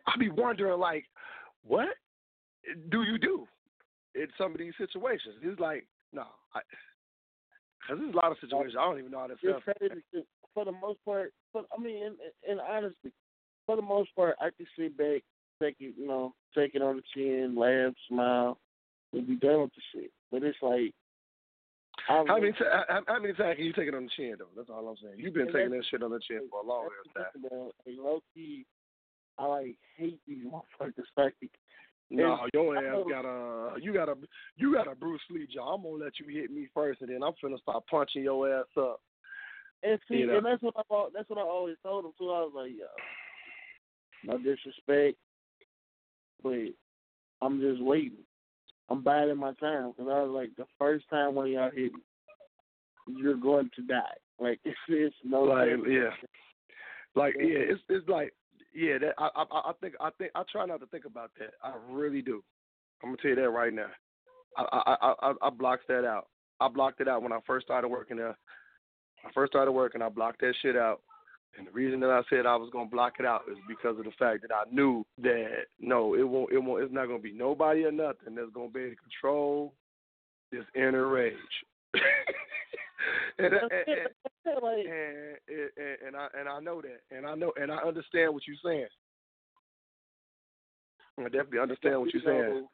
I 0.07 0.17
be 0.17 0.29
wondering, 0.29 0.79
like, 0.79 1.03
what 1.63 1.89
do 2.89 3.03
you 3.03 3.17
do 3.17 3.45
in 4.15 4.27
some 4.37 4.53
of 4.53 4.57
these 4.59 4.73
situations? 4.77 5.35
It's 5.41 5.59
like, 5.59 5.85
no, 6.13 6.23
because 6.53 7.99
there's 7.99 8.13
a 8.13 8.17
lot 8.17 8.31
of 8.31 8.37
situations 8.39 8.75
I 8.79 8.85
don't 8.85 8.99
even 8.99 9.11
know 9.11 9.19
how 9.19 9.27
to 9.27 9.35
sell 9.43 9.61
for 10.53 10.63
the 10.63 10.71
most 10.71 11.03
part, 11.03 11.33
but 11.53 11.65
I 11.77 11.81
mean, 11.81 11.97
in, 11.97 12.15
in 12.49 12.59
honesty, 12.59 13.11
for 13.65 13.75
the 13.75 13.81
most 13.81 14.15
part, 14.15 14.37
I 14.39 14.49
can 14.55 14.65
sit 14.79 14.97
back, 14.97 15.21
take 15.61 15.75
it, 15.81 15.95
you 15.97 16.07
know, 16.07 16.33
take 16.55 16.75
it 16.75 16.81
on 16.81 16.95
the 16.95 17.03
chin, 17.13 17.57
laugh, 17.57 17.93
smile, 18.07 18.57
and 19.11 19.27
be 19.27 19.35
done 19.35 19.63
with 19.63 19.71
the 19.75 19.81
shit. 19.93 20.11
But 20.31 20.43
it's 20.43 20.57
like 20.61 20.93
how 22.07 22.21
um, 22.21 22.41
many 22.41 22.51
t- 22.51 22.57
how, 22.87 23.01
how 23.07 23.19
many 23.19 23.33
times 23.33 23.55
can 23.55 23.65
you 23.65 23.73
take 23.73 23.87
it 23.87 23.95
on 23.95 24.05
the 24.05 24.11
chin 24.15 24.35
though? 24.37 24.51
That's 24.55 24.69
all 24.69 24.87
I'm 24.87 24.95
saying. 25.01 25.15
You've 25.17 25.33
been 25.33 25.47
taking 25.47 25.71
that 25.71 25.85
shit 25.89 26.03
on 26.03 26.11
the 26.11 26.19
chin 26.19 26.41
for 26.49 26.61
a 26.61 26.65
long 26.65 26.89
time. 27.15 27.71
Low 27.87 28.19
key, 28.33 28.65
I 29.37 29.45
like 29.45 29.77
hate 29.97 30.19
these 30.27 30.45
motherfuckers. 30.45 31.05
Like, 31.17 31.33
no, 32.09 32.47
your 32.53 32.77
ass 32.77 33.05
got 33.09 33.25
a 33.25 33.79
you 33.81 33.93
got 33.93 34.09
a 34.09 34.15
you 34.57 34.73
got 34.73 34.91
a 34.91 34.95
Bruce 34.95 35.21
Lee 35.29 35.47
jaw. 35.51 35.73
I'm 35.73 35.83
gonna 35.83 36.03
let 36.03 36.19
you 36.19 36.27
hit 36.27 36.51
me 36.51 36.67
first, 36.73 37.01
and 37.01 37.09
then 37.09 37.23
I'm 37.23 37.33
finna 37.43 37.59
start 37.59 37.83
punching 37.89 38.23
your 38.23 38.59
ass 38.59 38.65
up. 38.77 39.01
And 39.83 39.99
see, 40.07 40.17
you 40.17 40.27
know? 40.27 40.37
and 40.37 40.45
that's 40.45 40.61
what 40.61 40.75
I 40.77 41.05
that's 41.13 41.29
what 41.29 41.39
I 41.39 41.43
always 41.43 41.77
told 41.83 42.05
him 42.05 42.11
too. 42.17 42.29
I 42.29 42.41
was 42.41 42.53
like, 42.55 42.71
yo, 42.77 44.31
no 44.31 44.37
disrespect, 44.37 45.17
but 46.43 46.73
I'm 47.41 47.59
just 47.59 47.81
waiting. 47.81 48.24
I'm 48.89 49.01
biding 49.01 49.37
my 49.37 49.53
time 49.53 49.91
because 49.91 50.11
I 50.11 50.21
was 50.21 50.31
like, 50.33 50.55
the 50.57 50.65
first 50.77 51.05
time 51.09 51.35
when 51.35 51.47
y'all 51.47 51.71
hit 51.71 51.93
me, 51.93 51.99
you're 53.07 53.37
going 53.37 53.69
to 53.75 53.81
die. 53.83 54.01
Like 54.39 54.59
it's, 54.65 54.77
it's 54.87 55.15
no 55.23 55.43
like 55.43 55.69
yeah, 55.87 56.09
like 57.15 57.35
yeah, 57.37 57.71
it's 57.71 57.81
it's 57.89 58.07
like 58.07 58.33
yeah. 58.73 58.97
That 58.99 59.13
I 59.17 59.29
I 59.35 59.43
I 59.69 59.71
think 59.81 59.93
I 59.99 60.09
think 60.17 60.31
I 60.35 60.43
try 60.51 60.65
not 60.65 60.81
to 60.81 60.87
think 60.87 61.05
about 61.05 61.31
that. 61.39 61.51
I 61.63 61.73
really 61.89 62.21
do. 62.21 62.43
I'm 63.03 63.09
gonna 63.09 63.21
tell 63.21 63.29
you 63.29 63.35
that 63.35 63.49
right 63.49 63.73
now. 63.73 63.89
I 64.57 64.63
I 64.63 64.95
I 65.01 65.13
I, 65.21 65.33
I 65.47 65.49
blocked 65.49 65.87
that 65.87 66.05
out. 66.05 66.27
I 66.59 66.67
blocked 66.67 67.01
it 67.01 67.07
out 67.07 67.21
when 67.21 67.33
I 67.33 67.39
first 67.45 67.65
started 67.65 67.87
working 67.87 68.17
there. 68.17 68.37
I 69.25 69.31
first 69.33 69.51
started 69.51 69.71
working, 69.71 70.01
I 70.01 70.09
blocked 70.09 70.41
that 70.41 70.53
shit 70.61 70.77
out. 70.77 71.01
And 71.57 71.67
the 71.67 71.71
reason 71.71 71.99
that 72.01 72.09
I 72.09 72.21
said 72.29 72.45
I 72.45 72.55
was 72.55 72.69
gonna 72.71 72.89
block 72.89 73.13
it 73.19 73.25
out 73.25 73.43
is 73.49 73.57
because 73.67 73.97
of 73.97 74.05
the 74.05 74.11
fact 74.19 74.41
that 74.41 74.53
I 74.53 74.63
knew 74.71 75.05
that 75.21 75.65
no, 75.79 76.15
it 76.15 76.27
won't, 76.27 76.51
it 76.51 76.59
won't, 76.59 76.83
it's 76.83 76.93
not 76.93 77.07
gonna 77.07 77.19
be 77.19 77.31
nobody 77.31 77.85
or 77.85 77.91
nothing 77.91 78.35
that's 78.35 78.51
gonna 78.53 78.69
be 78.69 78.81
able 78.81 78.95
to 78.95 79.01
control 79.01 79.73
this 80.51 80.65
inner 80.75 81.07
rage. 81.07 81.35
and, 83.37 83.53
and, 83.53 83.61
and, 83.63 84.07
and, 86.07 86.15
I 86.15 86.27
and 86.37 86.49
I 86.49 86.59
know 86.59 86.81
that, 86.81 87.01
and 87.15 87.25
I 87.25 87.35
know, 87.35 87.53
and 87.55 87.71
I 87.71 87.77
understand 87.77 88.33
what 88.33 88.43
you're 88.47 88.57
saying. 88.63 88.87
I 91.17 91.23
definitely 91.23 91.59
understand 91.59 91.99
what 92.01 92.13
you're 92.13 92.23
saying. 92.25 92.67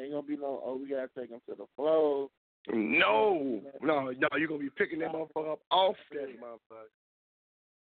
Ain't 0.00 0.12
gonna 0.12 0.22
be 0.22 0.36
no. 0.36 0.62
Oh, 0.64 0.78
we 0.80 0.88
gotta 0.88 1.10
take 1.18 1.30
him 1.30 1.40
to 1.48 1.54
the 1.56 1.66
floor. 1.76 2.28
No, 2.72 3.60
no, 3.82 4.10
no. 4.10 4.28
You're 4.38 4.48
gonna 4.48 4.60
be 4.60 4.70
picking 4.70 5.00
that 5.00 5.12
motherfucker 5.12 5.52
up 5.52 5.60
off 5.70 5.96
that 6.12 6.28
motherfucker. 6.40 6.99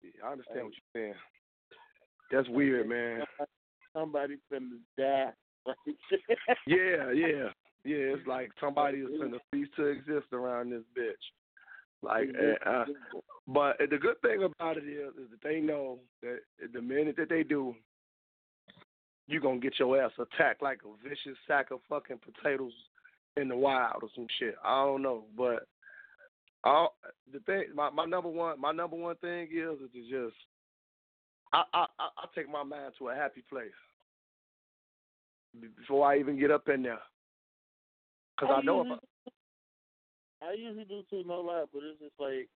Yeah, 0.03 0.25
I 0.25 0.31
understand 0.31 0.65
what 0.65 0.73
you're 0.73 1.03
saying. 1.03 1.13
That's 2.31 2.49
weird, 2.49 2.87
man. 2.87 3.21
Somebody 3.93 4.37
finna 4.51 4.77
die. 4.97 5.31
yeah, 6.67 7.11
yeah, 7.11 7.49
yeah. 7.83 8.13
It's 8.15 8.27
like 8.27 8.51
somebody 8.59 8.99
is 8.99 9.09
finna 9.21 9.39
cease 9.53 9.67
to 9.75 9.85
exist 9.85 10.27
around 10.31 10.71
this 10.71 10.83
bitch. 10.97 11.13
Like, 12.01 12.29
uh, 12.65 12.85
but 13.47 13.77
the 13.79 13.97
good 13.97 14.21
thing 14.21 14.43
about 14.43 14.77
it 14.77 14.85
is, 14.85 15.13
is 15.15 15.29
that 15.31 15.43
they 15.43 15.59
know 15.59 15.99
that 16.21 16.39
the 16.73 16.81
minute 16.81 17.15
that 17.17 17.27
they 17.27 17.43
do, 17.43 17.75
you're 19.27 19.41
gonna 19.41 19.59
get 19.59 19.77
your 19.79 20.01
ass 20.01 20.11
attacked 20.17 20.61
like 20.61 20.79
a 20.85 21.07
vicious 21.07 21.37
sack 21.45 21.71
of 21.71 21.79
fucking 21.89 22.19
potatoes 22.19 22.71
in 23.35 23.49
the 23.49 23.55
wild 23.55 24.01
or 24.01 24.09
some 24.15 24.27
shit. 24.39 24.55
I 24.63 24.85
don't 24.85 25.01
know, 25.01 25.25
but 25.35 25.67
all 26.63 26.95
the 27.31 27.39
thing, 27.39 27.65
my 27.75 27.89
my 27.89 28.05
number 28.05 28.29
one, 28.29 28.59
my 28.59 28.71
number 28.71 28.95
one 28.95 29.15
thing 29.17 29.47
is 29.51 29.79
is 29.81 29.91
to 29.93 30.01
just, 30.01 30.35
I 31.53 31.63
I 31.73 31.85
I 31.99 32.25
take 32.35 32.49
my 32.49 32.63
mind 32.63 32.93
to 32.99 33.09
a 33.09 33.15
happy 33.15 33.43
place 33.49 33.69
before 35.77 36.05
I 36.11 36.19
even 36.19 36.39
get 36.39 36.51
up 36.51 36.67
in 36.69 36.83
there, 36.83 36.99
because 38.35 38.53
I, 38.55 38.59
I 38.59 38.61
know 38.61 38.81
if 38.81 38.87
I, 40.41 40.47
I 40.47 40.53
usually 40.53 40.85
do 40.85 41.01
too, 41.09 41.23
no 41.25 41.41
lie, 41.41 41.65
but 41.73 41.81
it's 41.83 41.99
just 41.99 42.19
like. 42.19 42.49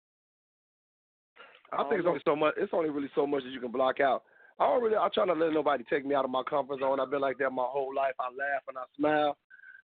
I 1.73 1.89
think 1.89 2.01
it's 2.01 2.07
only 2.07 2.21
so 2.25 2.37
much. 2.37 2.55
It's 2.59 2.75
only 2.75 2.91
really 2.91 3.09
so 3.15 3.27
much 3.27 3.45
that 3.45 3.51
you 3.51 3.61
can 3.61 3.73
block 3.73 3.99
out. 3.99 4.25
I 4.59 4.67
don't 4.67 4.83
really. 4.83 4.97
I 4.97 5.09
try 5.15 5.25
not 5.25 5.35
to 5.35 5.41
let 5.41 5.55
nobody 5.55 5.85
take 5.89 6.05
me 6.05 6.15
out 6.15 6.27
of 6.27 6.31
my 6.31 6.43
comfort 6.43 6.81
zone. 6.81 7.01
I've 7.01 7.11
been 7.11 7.23
like 7.23 7.39
that 7.39 7.51
my 7.51 7.65
whole 7.67 7.95
life. 7.95 8.13
I 8.21 8.25
laugh 8.25 8.63
and 8.69 8.77
I 8.77 8.85
smile. 8.95 9.39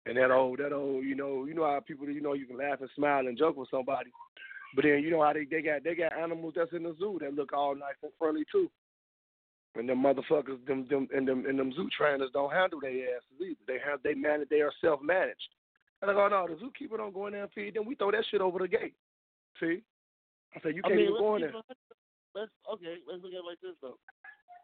And 0.06 0.16
that 0.18 0.30
old, 0.30 0.58
that 0.58 0.72
old, 0.72 1.04
you 1.04 1.14
know, 1.14 1.46
you 1.46 1.54
know 1.54 1.64
how 1.64 1.80
people, 1.80 2.08
you 2.08 2.20
know, 2.20 2.34
you 2.34 2.46
can 2.46 2.58
laugh 2.58 2.80
and 2.80 2.90
smile 2.94 3.26
and 3.26 3.38
joke 3.38 3.56
with 3.56 3.70
somebody, 3.70 4.10
but 4.74 4.84
then 4.84 5.02
you 5.02 5.10
know 5.10 5.22
how 5.22 5.32
they 5.32 5.44
they 5.44 5.62
got 5.62 5.82
they 5.82 5.94
got 5.94 6.12
animals 6.12 6.54
that's 6.56 6.72
in 6.72 6.82
the 6.82 6.94
zoo 6.98 7.18
that 7.20 7.34
look 7.34 7.52
all 7.52 7.74
nice 7.74 7.96
and 8.02 8.12
friendly 8.18 8.44
too. 8.50 8.70
And 9.76 9.88
them 9.88 10.02
motherfuckers, 10.02 10.64
them 10.66 10.86
them 10.90 11.08
and 11.14 11.26
them 11.26 11.46
and 11.46 11.58
them 11.58 11.72
zoo 11.74 11.88
trainers 11.96 12.30
don't 12.32 12.52
handle 12.52 12.80
their 12.80 12.90
asses 12.90 13.40
either. 13.40 13.56
They 13.66 13.78
have 13.84 14.02
they 14.02 14.14
manage 14.14 14.48
they 14.50 14.60
are 14.60 14.72
self 14.80 15.00
managed. 15.02 15.48
And 16.02 16.10
I 16.10 16.14
go, 16.14 16.28
no, 16.28 16.46
the 16.46 16.62
zookeeper 16.62 16.98
don't 16.98 17.14
go 17.14 17.26
in 17.28 17.32
there 17.32 17.44
and 17.44 17.52
feed 17.52 17.74
them. 17.74 17.86
We 17.86 17.94
throw 17.94 18.10
that 18.10 18.24
shit 18.30 18.42
over 18.42 18.58
the 18.58 18.68
gate. 18.68 18.94
See? 19.58 19.82
I 20.54 20.60
said 20.60 20.76
you 20.76 20.82
can't 20.82 20.94
I 20.94 20.96
mean, 20.96 21.04
even 21.06 21.18
go 21.18 21.36
in 21.36 21.42
there. 21.42 21.52
Let's 22.34 22.50
okay. 22.74 22.96
Let's 23.08 23.22
look 23.22 23.32
at 23.32 23.38
it 23.38 23.46
like 23.46 23.60
this 23.62 23.76
though. 23.80 23.96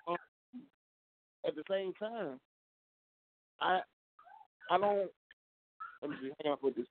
Um, 0.06 0.16
at 1.46 1.54
the 1.54 1.62
same 1.70 1.92
time, 1.94 2.38
I 3.60 3.80
I 4.70 4.78
don't 4.78 5.10
let 6.02 6.10
me 6.10 6.16
see, 6.20 6.28
how 6.28 6.42
can 6.42 6.52
I 6.52 6.56
put 6.56 6.76
this? 6.76 6.86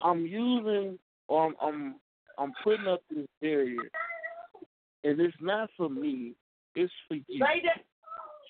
I'm 0.00 0.26
using 0.26 0.98
or 1.28 1.46
I'm 1.46 1.54
I'm, 1.60 1.94
I'm 2.38 2.52
putting 2.62 2.86
up 2.86 3.00
this 3.10 3.26
barrier, 3.40 3.90
and 5.04 5.20
it's 5.20 5.36
not 5.40 5.70
for 5.76 5.88
me. 5.88 6.34
It's 6.74 6.92
for 7.06 7.14
you. 7.14 7.44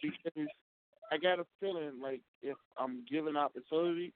Because 0.02 0.48
I 1.10 1.16
got 1.16 1.40
a 1.40 1.46
feeling 1.60 2.00
like 2.02 2.20
if 2.42 2.56
I'm 2.78 3.04
given 3.10 3.36
opportunity, 3.36 4.12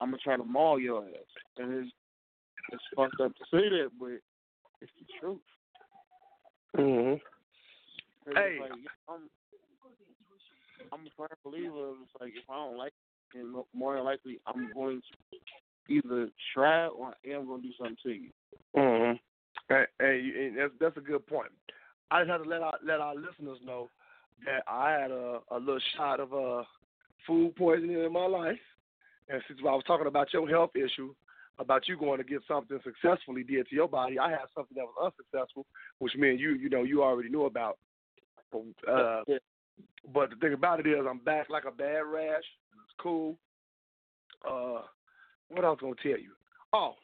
I'm 0.00 0.08
gonna 0.10 0.18
try 0.18 0.36
to 0.36 0.44
maul 0.44 0.80
your 0.80 1.04
ass, 1.04 1.32
and 1.58 1.74
it's 1.74 1.92
it's 2.72 2.82
fucked 2.96 3.20
up 3.20 3.32
to 3.36 3.44
say 3.50 3.68
that, 3.68 3.90
but 3.98 4.18
it's 4.80 4.92
the 4.98 5.06
truth. 5.20 5.40
Mhm. 6.76 7.20
Hey, 8.34 8.58
like, 8.60 8.70
I'm 9.08 9.28
I'm 10.92 11.06
a 11.06 11.10
firm 11.16 11.28
believer 11.44 11.94
it's 12.02 12.12
like 12.20 12.32
if 12.34 12.48
I 12.48 12.54
don't 12.54 12.76
like 12.76 12.92
then 13.34 13.54
more 13.74 13.96
than 13.96 14.04
likely 14.04 14.40
I'm 14.46 14.72
going 14.72 15.00
to 15.00 15.38
either 15.88 16.28
try 16.54 16.86
or 16.86 17.14
I 17.24 17.30
am 17.30 17.46
going 17.46 17.62
to 17.62 17.68
do 17.68 17.74
something 17.78 17.96
to 18.02 18.10
you. 18.10 18.30
Mhm. 18.76 19.20
Hey, 19.68 19.84
hey, 20.00 20.50
that's 20.56 20.72
that's 20.80 20.96
a 20.96 21.00
good 21.00 21.26
point. 21.26 21.50
I 22.10 22.20
just 22.20 22.30
had 22.30 22.38
to 22.38 22.48
let 22.48 22.62
our 22.62 22.78
let 22.84 23.00
our 23.00 23.14
listeners 23.14 23.58
know 23.64 23.88
that 24.44 24.62
I 24.66 24.92
had 24.92 25.10
a 25.10 25.40
a 25.50 25.58
little 25.58 25.80
shot 25.96 26.20
of 26.20 26.32
uh 26.34 26.64
food 27.26 27.54
poisoning 27.56 28.02
in 28.02 28.12
my 28.12 28.26
life, 28.26 28.60
and 29.28 29.42
since 29.46 29.60
I 29.60 29.72
was 29.72 29.84
talking 29.86 30.06
about 30.06 30.32
your 30.32 30.48
health 30.48 30.74
issue, 30.74 31.14
about 31.58 31.88
you 31.88 31.96
going 31.96 32.18
to 32.18 32.24
get 32.24 32.42
something 32.48 32.78
successfully 32.82 33.44
did 33.44 33.68
to 33.68 33.74
your 33.74 33.88
body, 33.88 34.18
I 34.18 34.30
had 34.30 34.48
something 34.54 34.76
that 34.76 34.84
was 34.84 35.12
unsuccessful, 35.12 35.66
which 35.98 36.16
meant 36.16 36.40
you 36.40 36.50
you 36.54 36.68
know 36.68 36.82
you 36.82 37.02
already 37.02 37.28
knew 37.28 37.44
about. 37.44 37.78
Uh, 38.54 39.22
yeah. 39.26 39.38
But 40.12 40.30
the 40.30 40.36
thing 40.36 40.52
about 40.52 40.80
it 40.80 40.86
is, 40.86 41.06
I'm 41.08 41.18
back 41.18 41.48
like 41.48 41.64
a 41.64 41.70
bad 41.70 42.00
rash. 42.00 42.44
Cool. 43.00 43.36
Uh, 44.48 44.82
what 45.48 45.64
else 45.64 45.80
gonna 45.80 45.94
tell 46.02 46.12
you? 46.12 46.32
Oh, 46.72 46.94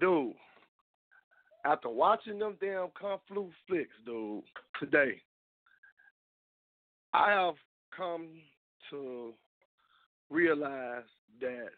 dude, 0.00 0.34
after 1.64 1.88
watching 1.88 2.38
them 2.38 2.56
damn 2.60 2.88
Kung 2.98 3.18
fu 3.28 3.50
flicks, 3.66 3.90
dude, 4.06 4.42
today, 4.78 5.20
I 7.12 7.30
have 7.30 7.54
come 7.96 8.28
to 8.90 9.32
realize 10.30 11.04
that 11.40 11.68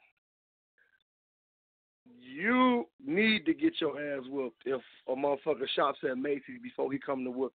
you 2.21 2.87
need 3.05 3.45
to 3.47 3.55
get 3.55 3.81
your 3.81 4.01
ass 4.01 4.25
whooped 4.29 4.63
if 4.65 4.81
a 5.09 5.13
motherfucker 5.13 5.69
shops 5.75 5.99
at 6.09 6.19
Macy's 6.19 6.61
before 6.63 6.93
he 6.93 6.99
come 6.99 7.25
to 7.25 7.31
whoop. 7.31 7.53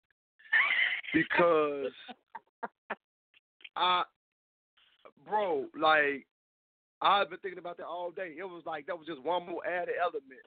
Because 1.14 1.92
I, 3.76 4.04
bro, 5.28 5.66
like 5.80 6.26
I've 7.02 7.30
been 7.30 7.40
thinking 7.40 7.60
about 7.60 7.78
that 7.78 7.86
all 7.86 8.12
day. 8.12 8.36
It 8.38 8.44
was 8.44 8.64
like 8.66 8.86
that 8.88 8.98
was 8.98 9.08
just 9.08 9.24
one 9.24 9.48
more 9.48 9.66
added 9.66 9.96
element 10.02 10.42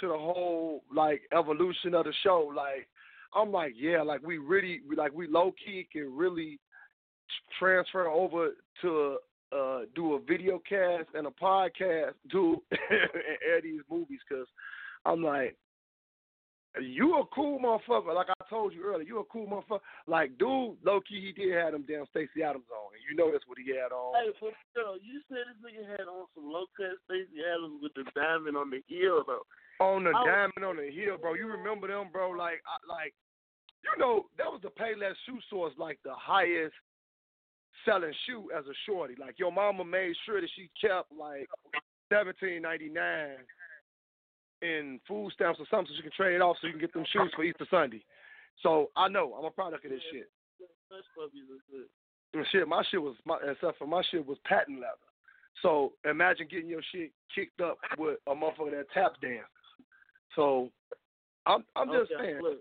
to 0.00 0.08
the 0.08 0.18
whole 0.18 0.82
like 0.94 1.22
evolution 1.36 1.94
of 1.94 2.04
the 2.04 2.12
show. 2.22 2.52
Like 2.54 2.88
I'm 3.34 3.52
like, 3.52 3.72
yeah, 3.76 4.02
like 4.02 4.22
we 4.22 4.38
really 4.38 4.80
like 4.96 5.12
we 5.12 5.26
low 5.28 5.52
key 5.64 5.88
can 5.90 6.14
really 6.14 6.58
transfer 7.58 8.06
over 8.06 8.50
to 8.82 9.18
uh 9.52 9.80
do 9.94 10.14
a 10.14 10.20
video 10.20 10.60
cast 10.68 11.08
and 11.14 11.26
a 11.26 11.30
podcast, 11.30 12.12
do 12.30 12.62
and 12.70 13.10
air 13.48 13.62
these 13.62 13.80
movies 13.90 14.20
because 14.28 14.46
I'm 15.04 15.22
like. 15.22 15.56
You 16.82 17.18
a 17.18 17.26
cool 17.34 17.58
motherfucker, 17.58 18.14
like 18.14 18.28
I 18.28 18.36
told 18.50 18.74
you 18.74 18.82
earlier. 18.84 19.06
You 19.06 19.20
a 19.20 19.24
cool 19.24 19.46
motherfucker. 19.46 19.80
Like, 20.06 20.36
dude, 20.38 20.76
low 20.84 21.00
key, 21.00 21.20
he 21.20 21.32
did 21.32 21.54
have 21.56 21.72
them 21.72 21.84
damn 21.88 22.04
Stacy 22.10 22.42
Adams 22.44 22.68
on, 22.68 22.92
and 22.92 23.02
you 23.08 23.16
know 23.16 23.32
that's 23.32 23.46
what 23.46 23.56
he 23.56 23.72
had 23.72 23.92
on. 23.96 24.12
Hey, 24.12 24.30
for 24.38 24.50
sure. 24.74 24.96
You 25.00 25.20
said 25.28 25.48
this 25.48 25.60
nigga 25.64 25.88
had 25.88 26.04
on 26.06 26.26
some 26.34 26.52
low 26.52 26.66
cut 26.76 27.00
Stacy 27.08 27.40
Adams 27.40 27.80
with 27.80 27.94
the 27.96 28.04
diamond 28.14 28.56
on 28.56 28.68
the 28.68 28.84
heel, 28.88 29.24
though. 29.26 29.46
On 29.80 30.04
the 30.04 30.10
I 30.10 30.20
was- 30.20 30.28
diamond 30.28 30.64
on 30.68 30.76
the 30.76 30.90
heel, 30.92 31.16
bro. 31.16 31.32
You 31.34 31.48
remember 31.48 31.88
them, 31.88 32.08
bro? 32.12 32.30
Like, 32.30 32.60
I, 32.68 32.76
like, 32.84 33.14
you 33.84 33.96
know, 33.98 34.26
that 34.36 34.50
was 34.50 34.60
the 34.62 34.68
Payless 34.76 35.16
ShoeSource, 35.24 35.78
like 35.78 35.98
the 36.04 36.12
highest 36.12 36.74
selling 37.84 38.12
shoe 38.26 38.50
as 38.56 38.66
a 38.66 38.74
shorty. 38.84 39.14
Like, 39.18 39.38
your 39.38 39.52
mama 39.52 39.84
made 39.84 40.14
sure 40.26 40.40
that 40.40 40.50
she 40.56 40.68
kept 40.80 41.12
like 41.12 41.48
seventeen 42.12 42.62
ninety 42.62 42.88
nine 42.88 43.36
in 44.66 45.00
food 45.06 45.32
stamps 45.32 45.60
or 45.60 45.66
something 45.70 45.88
so 45.88 45.96
you 45.96 46.02
can 46.02 46.12
trade 46.16 46.34
it 46.34 46.42
off 46.42 46.56
so 46.60 46.66
you 46.66 46.72
can 46.72 46.80
get 46.80 46.92
them 46.92 47.06
shoes 47.12 47.32
for 47.34 47.44
Easter 47.44 47.66
Sunday. 47.70 48.02
So 48.62 48.90
I 48.96 49.08
know 49.08 49.34
I'm 49.34 49.44
a 49.44 49.50
product 49.50 49.84
of 49.84 49.90
this 49.90 50.00
shit. 50.12 50.28
Hush 50.90 51.04
puppies 51.16 51.46
is 51.46 51.62
good. 51.70 51.86
And 52.34 52.46
shit, 52.52 52.68
my 52.68 52.82
shit 52.90 53.00
was 53.00 53.14
my 53.24 53.38
except 53.48 53.78
for 53.78 53.86
my 53.86 54.02
shit 54.10 54.26
was 54.26 54.38
patent 54.44 54.80
leather. 54.80 55.06
So 55.62 55.92
imagine 56.08 56.48
getting 56.50 56.68
your 56.68 56.82
shit 56.92 57.12
kicked 57.34 57.60
up 57.60 57.78
with 57.98 58.18
a 58.26 58.34
motherfucker 58.34 58.72
that 58.72 58.90
tap 58.92 59.12
dance. 59.20 59.46
So 60.34 60.70
I'm 61.46 61.64
I'm 61.74 61.88
just 61.88 62.12
Okay, 62.12 62.32
saying. 62.32 62.42
Look, 62.42 62.60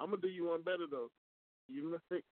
I'm 0.00 0.10
gonna 0.10 0.22
do 0.22 0.28
you 0.28 0.48
one 0.48 0.62
better 0.62 0.86
though. 0.90 1.10
You 1.68 1.90
know, 1.90 1.98
think, 2.08 2.24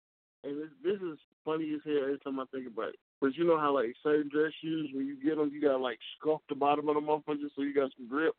and 0.45 0.57
this, 0.61 0.71
this 0.83 1.00
is 1.02 1.19
funny 1.45 1.73
as 1.75 1.81
hell 1.85 2.05
every 2.05 2.19
time 2.19 2.40
I 2.40 2.45
think 2.52 2.67
about 2.67 2.90
it. 2.90 3.00
But 3.21 3.37
you 3.37 3.47
know 3.47 3.59
how 3.59 3.75
like 3.75 3.95
certain 4.02 4.31
dress 4.31 4.52
shoes, 4.62 4.90
when 4.95 5.07
you 5.07 5.17
get 5.23 5.37
them, 5.37 5.50
you 5.52 5.61
gotta 5.61 5.79
like 5.79 5.99
scuff 6.19 6.40
the 6.49 6.55
bottom 6.55 6.88
of 6.88 6.95
the 6.95 7.00
motherfucker 7.00 7.49
so 7.55 7.62
you 7.62 7.75
got 7.75 7.93
some 7.97 8.09
grip. 8.09 8.35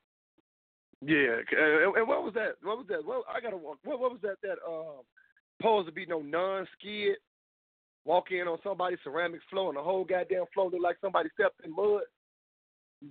Yeah, 1.04 1.38
and, 1.58 1.96
and 1.98 2.08
what 2.08 2.24
was 2.24 2.34
that? 2.36 2.54
What 2.62 2.78
was 2.78 2.86
that? 2.90 3.04
Well, 3.06 3.24
I 3.34 3.42
gotta 3.42 3.58
walk. 3.58 3.80
What, 3.84 4.00
what 4.00 4.12
was 4.12 4.22
that? 4.22 4.36
That 4.44 4.58
um, 4.68 5.02
supposed 5.60 5.88
to 5.88 5.92
be 5.94 6.06
no 6.06 6.20
non-skid. 6.22 7.16
Walk 8.06 8.32
in 8.32 8.48
on 8.48 8.58
somebody's 8.64 9.00
ceramic 9.04 9.42
floor 9.50 9.70
and 9.70 9.78
the 9.78 9.84
whole 9.84 10.04
goddamn 10.04 10.46
floor 10.54 10.70
look 10.72 10.82
like 10.82 10.98
somebody 11.02 11.30
stepped 11.34 11.62
in 11.64 11.76
mud. 11.76 12.02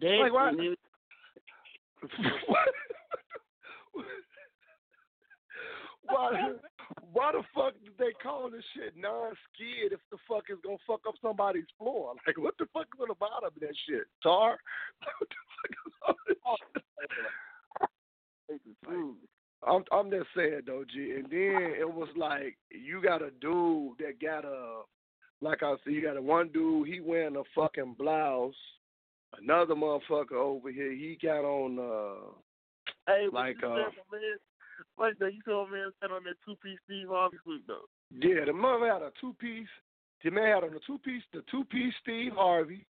Damn, 0.01 0.21
Like, 0.21 0.33
why- 0.33 0.53
nigga. 0.53 0.75
why, 6.09 6.53
why 7.13 7.33
the 7.33 7.43
fuck 7.55 7.75
did 7.85 7.93
they 7.99 8.13
call 8.23 8.51
this 8.51 8.65
shit 8.75 8.95
non-skid 8.97 9.93
if 9.93 10.01
the 10.11 10.17
fuck 10.29 10.45
is 10.51 10.59
gonna 10.65 10.77
fuck 10.87 11.01
up 11.07 11.15
somebody's 11.23 11.67
floor? 11.79 12.15
Like, 12.27 12.39
what 12.39 12.55
the 12.59 12.67
fuck 12.73 12.87
is 12.95 13.01
on 13.01 13.09
the 13.09 13.15
bottom 13.15 13.45
of 13.55 13.61
that 13.61 13.75
shit? 13.89 14.05
Tar? 14.23 14.59
what 18.51 18.61
the 18.65 18.75
fuck 18.81 18.81
is 18.81 18.81
on 18.81 18.81
this 18.81 18.81
shit? 18.81 18.81
Take 18.81 18.81
the 18.81 18.87
food. 18.87 19.17
I'm 19.67 19.85
I'm 19.93 20.11
just 20.11 20.29
saying 20.37 20.61
though, 20.67 20.85
G. 20.93 21.13
And 21.17 21.25
then 21.25 21.75
it 21.79 21.93
was 21.93 22.09
like 22.17 22.57
you 22.71 23.03
got 23.03 23.23
a 23.23 23.31
dude 23.41 23.99
that 23.99 24.21
got 24.21 24.45
a 24.45 24.83
like 25.43 25.63
I 25.63 25.75
said, 25.85 25.93
you 25.93 26.03
got 26.03 26.17
a 26.17 26.23
one 26.23 26.49
dude, 26.49 26.89
he 26.89 27.01
wearing 27.01 27.37
a 27.37 27.43
fucking 27.55 27.97
blouse. 27.99 28.55
Another 29.41 29.75
motherfucker 29.75 30.33
over 30.33 30.71
here, 30.71 30.93
he 30.93 31.19
got 31.23 31.45
on 31.45 31.79
uh 31.79 32.33
Hey, 33.07 33.27
Like, 33.33 33.57
uh? 33.65 33.77
Like 34.99 35.19
that, 35.19 35.35
you 35.35 35.41
saw 35.45 35.67
a 35.67 35.71
man 35.71 35.91
stand 35.99 36.13
on 36.13 36.25
that 36.25 36.37
two 36.45 36.57
piece 36.63 36.79
Steve 36.85 37.09
Harvey 37.09 37.37
suit 37.45 37.63
though. 37.67 37.87
yeah, 38.11 38.45
the 38.47 38.53
mother 38.53 38.87
had 38.93 39.03
a 39.03 39.11
two 39.21 39.35
piece 39.35 39.69
the 40.25 40.31
man 40.31 40.47
had 40.55 40.65
on 40.65 40.73
the 40.73 40.81
two 40.87 40.99
piece 40.99 41.23
the 41.33 41.43
two 41.51 41.65
piece 41.65 41.95
Steve 42.03 42.33
Harvey 42.35 42.87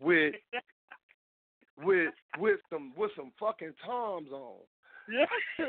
with 0.00 0.34
with 1.84 2.12
with 2.38 2.60
some 2.70 2.92
with 2.96 3.10
some 3.16 3.32
fucking 3.38 3.74
toms 3.84 4.30
on. 4.32 4.60
Yeah. 5.12 5.26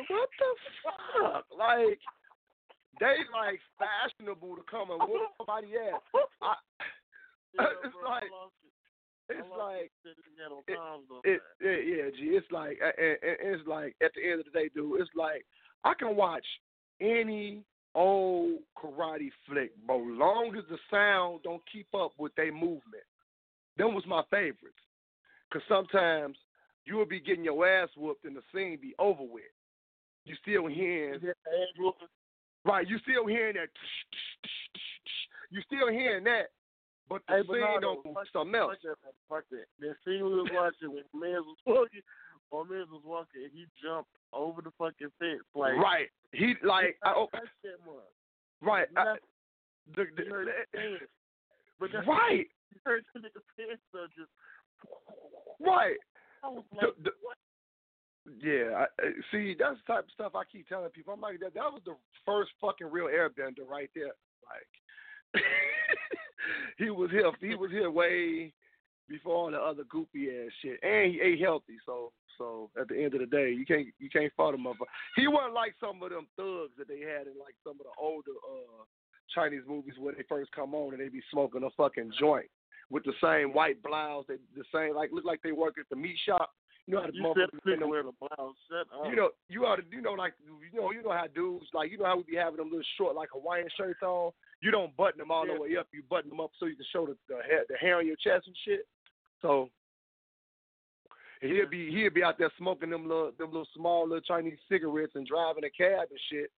what 0.09 0.29
the 0.39 0.51
fuck? 0.83 1.45
Like 1.57 1.99
they 2.99 3.15
like 3.33 3.59
fashionable 3.79 4.55
to 4.55 4.63
come 4.69 4.91
and 4.91 5.01
whoop 5.01 5.29
somebody 5.37 5.73
ass. 5.75 6.01
I, 6.41 6.53
Yeah, 7.55 7.65
It's 7.83 7.93
bro, 7.93 8.09
like-. 8.09 8.23
It's 9.29 9.47
like 9.57 9.91
it. 10.03 10.17
It- 10.67 10.75
Toms 10.75 11.05
on 11.11 11.21
it, 11.23 11.41
yeah, 11.61 12.09
G. 12.17 12.35
It's 12.35 12.51
like, 12.51 12.79
and, 12.81 13.17
and 13.21 13.55
it's 13.55 13.67
like 13.67 13.95
at 14.03 14.11
the 14.15 14.29
end 14.29 14.39
of 14.41 14.45
the 14.45 14.51
day, 14.51 14.69
dude. 14.73 14.99
It's 14.99 15.09
like 15.15 15.45
I 15.83 15.93
can 15.93 16.15
watch 16.15 16.45
any 16.99 17.63
old 17.95 18.59
karate 18.77 19.31
flick, 19.47 19.71
bro. 19.85 19.97
Long 19.97 20.55
as 20.57 20.63
the 20.69 20.77
sound 20.89 21.43
don't 21.43 21.61
keep 21.71 21.87
up 21.95 22.11
with 22.17 22.33
their 22.35 22.51
movement. 22.53 23.07
Them 23.77 23.93
was 23.95 24.03
my 24.05 24.21
favorites. 24.29 24.75
Cause 25.51 25.61
sometimes 25.67 26.37
you 26.85 26.95
will 26.95 27.05
be 27.05 27.19
getting 27.19 27.43
your 27.43 27.67
ass 27.67 27.89
whooped 27.95 28.25
and 28.25 28.35
the 28.35 28.41
scene 28.53 28.77
be 28.81 28.93
over 28.99 29.23
with. 29.23 29.43
You 30.25 30.35
still 30.41 30.67
hearing 30.67 31.19
right? 32.65 32.87
You 32.87 32.97
still 32.99 33.25
hearing 33.27 33.55
that? 33.55 33.69
You 35.49 35.61
still 35.65 35.89
hearing 35.89 36.23
that? 36.25 36.49
But 37.09 37.21
the 37.27 37.33
Hey, 37.35 37.41
scene 37.41 37.47
Bernardo, 37.59 38.01
don't 38.03 38.17
something 38.31 38.55
else. 38.55 38.77
Fuck 38.81 38.97
that. 39.03 39.13
Fuck 39.27 39.43
that. 39.51 39.65
That 39.79 39.95
scene 40.05 40.23
we 40.23 40.31
was 40.35 40.49
watching 40.53 40.93
when 40.95 41.03
Miz 41.19 41.41
was 41.43 41.57
walking, 41.65 42.01
or 42.51 42.63
Miz 42.65 42.87
was 42.91 43.01
walking, 43.03 43.43
and 43.43 43.51
he 43.51 43.65
jumped 43.83 44.09
over 44.31 44.61
the 44.61 44.71
fucking 44.77 45.11
fence. 45.19 45.43
Like, 45.55 45.75
Right. 45.75 46.07
He 46.31 46.53
like 46.63 46.95
I, 47.03 47.13
oh, 47.15 47.27
right. 48.61 48.87
I, 48.95 49.03
Not- 49.03 49.19
the, 49.95 50.05
He 50.15 50.29
heard 50.29 50.47
his 50.47 50.55
the, 50.71 50.77
pants. 50.77 51.03
But 51.79 51.89
right. 52.07 52.47
He 52.71 52.79
heard 52.85 53.03
the 53.13 53.19
nigga 53.19 53.43
pants 53.57 53.81
though, 53.91 54.07
just. 54.15 54.31
Right. 55.59 55.97
I 56.43 56.47
was 56.49 56.63
The- 56.71 56.87
like, 56.87 57.03
the- 57.03 57.13
what? 57.21 57.37
Yeah. 58.39 58.85
I, 58.85 59.05
I- 59.05 59.13
see, 59.31 59.55
that's 59.57 59.77
the 59.85 59.93
type 59.93 60.05
of 60.05 60.11
stuff 60.11 60.35
I 60.35 60.43
keep 60.45 60.67
telling 60.67 60.89
people. 60.91 61.13
I'm 61.13 61.21
like 61.21 61.39
that. 61.39 61.53
That 61.53 61.71
was 61.71 61.81
the 61.85 61.95
first 62.25 62.51
fucking 62.61 62.87
real 62.91 63.07
airbender 63.07 63.67
right 63.67 63.89
there. 63.95 64.11
Like 65.33 65.43
he 66.77 66.89
was 66.89 67.09
here. 67.11 67.31
He 67.39 67.55
was 67.55 67.71
here 67.71 67.89
way 67.91 68.53
before 69.09 69.35
all 69.35 69.51
the 69.51 69.57
other 69.59 69.83
goopy 69.83 70.45
ass 70.45 70.51
shit, 70.61 70.79
and 70.83 71.11
he 71.13 71.21
ate 71.21 71.39
healthy. 71.39 71.77
So, 71.85 72.11
so 72.37 72.69
at 72.79 72.87
the 72.87 72.95
end 73.01 73.13
of 73.13 73.19
the 73.21 73.25
day, 73.27 73.51
you 73.51 73.65
can't 73.65 73.87
you 73.99 74.09
can't 74.09 74.31
fault 74.35 74.55
him. 74.55 74.61
Motherfucker. 74.65 74.91
He 75.15 75.27
wasn't 75.27 75.53
like 75.53 75.75
some 75.79 76.01
of 76.03 76.09
them 76.09 76.27
thugs 76.37 76.73
that 76.77 76.87
they 76.87 76.99
had 77.01 77.27
in 77.27 77.37
like 77.39 77.55
some 77.63 77.73
of 77.73 77.85
the 77.85 77.93
older 77.99 78.31
uh 78.49 78.83
Chinese 79.33 79.63
movies 79.67 79.93
where 79.99 80.13
they 80.13 80.23
first 80.27 80.51
come 80.51 80.73
on 80.75 80.93
and 80.93 81.01
they 81.01 81.07
be 81.09 81.21
smoking 81.31 81.63
a 81.63 81.69
fucking 81.77 82.11
joint 82.19 82.49
with 82.89 83.03
the 83.03 83.13
same 83.23 83.53
white 83.53 83.81
blouse, 83.83 84.25
they 84.27 84.35
the 84.55 84.63
same 84.73 84.95
like 84.95 85.11
look 85.11 85.25
like 85.25 85.41
they 85.41 85.51
work 85.51 85.75
at 85.79 85.85
the 85.89 85.95
meat 85.95 86.17
shop. 86.25 86.51
You 86.87 86.95
know 86.95 87.01
how 87.01 87.07
the 87.07 87.13
You 87.13 87.33
said 87.35 87.49
motherfuckers 87.53 87.63
the 87.65 87.73
in 87.73 87.79
them- 87.79 87.89
wear 87.89 88.03
the 88.03 88.11
blouse. 88.19 88.55
You 89.05 89.15
know, 89.15 89.29
you 89.49 89.65
ought 89.65 89.75
to, 89.77 89.83
you 89.91 90.01
know, 90.01 90.13
like 90.13 90.33
you 90.71 90.79
know, 90.79 90.91
you 90.91 91.01
know 91.03 91.11
how 91.11 91.27
dudes 91.33 91.67
like 91.73 91.91
you 91.91 91.97
know 91.97 92.05
how 92.05 92.17
we 92.17 92.23
be 92.23 92.35
having 92.35 92.57
them 92.57 92.69
little 92.69 92.83
short 92.97 93.15
like 93.15 93.29
Hawaiian 93.31 93.69
shirts 93.77 94.01
on. 94.01 94.31
You 94.61 94.71
don't 94.71 94.95
button 94.97 95.19
them 95.19 95.31
all 95.31 95.47
Yeah. 95.47 95.55
the 95.55 95.61
way 95.61 95.77
up. 95.77 95.87
You 95.93 96.03
button 96.09 96.29
them 96.29 96.39
up 96.39 96.51
so 96.59 96.65
you 96.65 96.75
can 96.75 96.85
show 96.91 97.05
the 97.05 97.15
the 97.29 97.41
hair, 97.43 97.65
the 97.69 97.77
hair 97.77 97.97
on 97.97 98.07
your 98.07 98.15
chest 98.17 98.47
and 98.47 98.55
shit. 98.65 98.87
So 99.41 99.69
he'll 101.41 101.67
be 101.69 101.91
he'll 101.91 102.09
be 102.11 102.23
out 102.23 102.37
there 102.37 102.51
smoking 102.57 102.89
them 102.89 103.07
little 103.07 103.31
them 103.37 103.47
little 103.51 103.67
small 103.75 104.03
little 104.07 104.21
Chinese 104.21 104.57
cigarettes 104.69 105.13
and 105.15 105.27
driving 105.27 105.63
a 105.63 105.69
cab 105.69 106.07
and 106.09 106.19
shit 106.29 106.51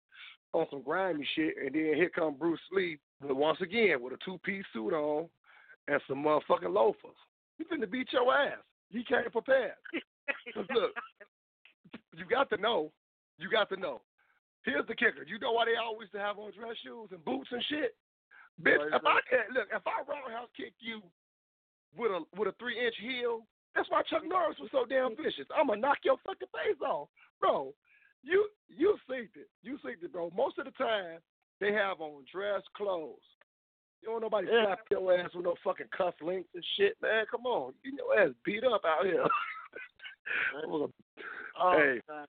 on 0.53 0.65
some 0.69 0.81
grimy 0.81 1.27
shit. 1.35 1.55
And 1.57 1.73
then 1.73 1.93
here 1.95 2.09
come 2.13 2.35
Bruce 2.35 2.59
Lee, 2.71 2.97
once 3.21 3.59
again 3.61 4.01
with 4.01 4.13
a 4.13 4.17
two 4.23 4.37
piece 4.43 4.65
suit 4.73 4.93
on 4.93 5.29
and 5.91 6.01
some 6.07 6.23
motherfucking 6.23 6.73
loafers. 6.73 7.17
He 7.57 7.63
finna 7.65 7.89
beat 7.89 8.11
your 8.13 8.33
ass. 8.33 8.57
He 8.89 9.03
came 9.03 9.29
prepared. 9.31 9.73
'Cause 10.53 10.65
look, 10.73 10.91
you 12.15 12.25
got 12.25 12.49
to 12.49 12.57
know. 12.57 12.91
You 13.37 13.49
got 13.49 13.69
to 13.69 13.77
know. 13.77 14.01
Here's 14.63 14.85
the 14.87 14.95
kicker. 14.95 15.23
You 15.25 15.39
know 15.39 15.51
why 15.53 15.65
they 15.65 15.75
always 15.75 16.09
to 16.11 16.19
have 16.19 16.37
on 16.37 16.51
dress 16.51 16.77
shoes 16.83 17.09
and 17.11 17.23
boots 17.25 17.49
and 17.51 17.63
shit? 17.69 17.95
Bitch, 18.61 18.77
Right, 18.77 18.93
if 18.93 19.05
I 19.05 19.17
eh, 19.35 19.47
look, 19.53 19.67
if 19.73 19.81
I 19.87 20.01
roundhouse 20.07 20.49
kick 20.55 20.73
you 20.79 21.01
with 21.97 22.11
a 22.11 22.21
with 22.37 22.47
a 22.47 22.55
three 22.59 22.77
inch 22.79 22.95
heel, 23.01 23.41
that's 23.75 23.89
why 23.89 24.01
Chuck 24.03 24.23
Norris 24.25 24.59
was 24.59 24.69
so 24.71 24.85
damn 24.85 25.15
vicious. 25.15 25.47
I'm 25.55 25.67
gonna 25.67 25.81
knock 25.81 25.99
your 26.03 26.17
fucking 26.25 26.47
face 26.53 26.79
off, 26.85 27.09
bro. 27.39 27.73
You 28.23 28.47
you 28.69 28.97
seen 29.09 29.29
it. 29.35 29.49
You 29.63 29.77
seen 29.83 29.95
it, 30.01 30.11
bro. 30.13 30.29
Most 30.35 30.59
of 30.59 30.65
the 30.65 30.71
time 30.71 31.19
they 31.59 31.73
have 31.73 31.99
on 32.01 32.23
dress 32.31 32.61
clothes. 32.75 33.23
You 34.01 34.09
don't 34.09 34.21
nobody 34.21 34.47
Yeah. 34.47 34.65
slap 34.65 34.79
your 34.89 35.17
ass 35.17 35.33
with 35.33 35.45
no 35.45 35.55
fucking 35.63 35.89
cuff 35.95 36.15
links 36.21 36.49
and 36.55 36.65
shit, 36.75 36.99
man. 37.01 37.25
Come 37.29 37.45
on, 37.45 37.73
you 37.83 37.93
know 37.95 38.13
ass 38.17 38.33
beat 38.43 38.63
up 38.63 38.81
out 38.85 39.05
here. 39.05 39.25
It 40.63 40.69
was 40.69 40.89
a 40.89 41.21
Oh, 41.59 41.77
Hey. 41.77 42.01
So 42.07 42.25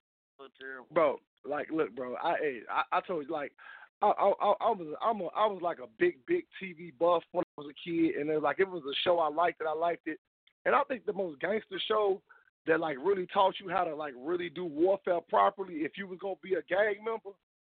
bro. 0.92 1.20
Like, 1.44 1.70
look, 1.70 1.94
bro. 1.94 2.16
I 2.22 2.36
hey, 2.40 2.60
I, 2.70 2.82
I 2.96 3.00
told 3.00 3.26
you, 3.26 3.32
like, 3.32 3.52
I, 4.00 4.06
I, 4.06 4.32
I 4.60 4.70
was, 4.70 4.94
I'm 5.00 5.20
a, 5.20 5.26
I 5.26 5.46
was 5.46 5.60
like 5.62 5.78
a 5.78 5.86
big, 5.98 6.16
big 6.26 6.44
TV 6.60 6.92
buff 6.98 7.22
when 7.32 7.44
I 7.56 7.60
was 7.60 7.70
a 7.70 7.88
kid, 7.88 8.16
and 8.16 8.28
it 8.30 8.34
was 8.34 8.42
like 8.42 8.58
it 8.58 8.68
was 8.68 8.82
a 8.84 8.94
show 9.04 9.18
I 9.18 9.28
liked 9.28 9.60
it. 9.60 9.66
I 9.68 9.74
liked 9.74 10.06
it, 10.08 10.18
and 10.64 10.74
I 10.74 10.82
think 10.84 11.04
the 11.06 11.12
most 11.12 11.40
gangster 11.40 11.80
show 11.86 12.20
that 12.66 12.80
like 12.80 12.96
really 13.02 13.26
taught 13.32 13.54
you 13.60 13.68
how 13.68 13.84
to 13.84 13.94
like 13.94 14.14
really 14.16 14.48
do 14.48 14.64
warfare 14.64 15.20
properly 15.28 15.76
if 15.76 15.92
you 15.96 16.06
was 16.06 16.18
gonna 16.20 16.34
be 16.42 16.54
a 16.54 16.62
gang 16.62 17.04
member 17.04 17.30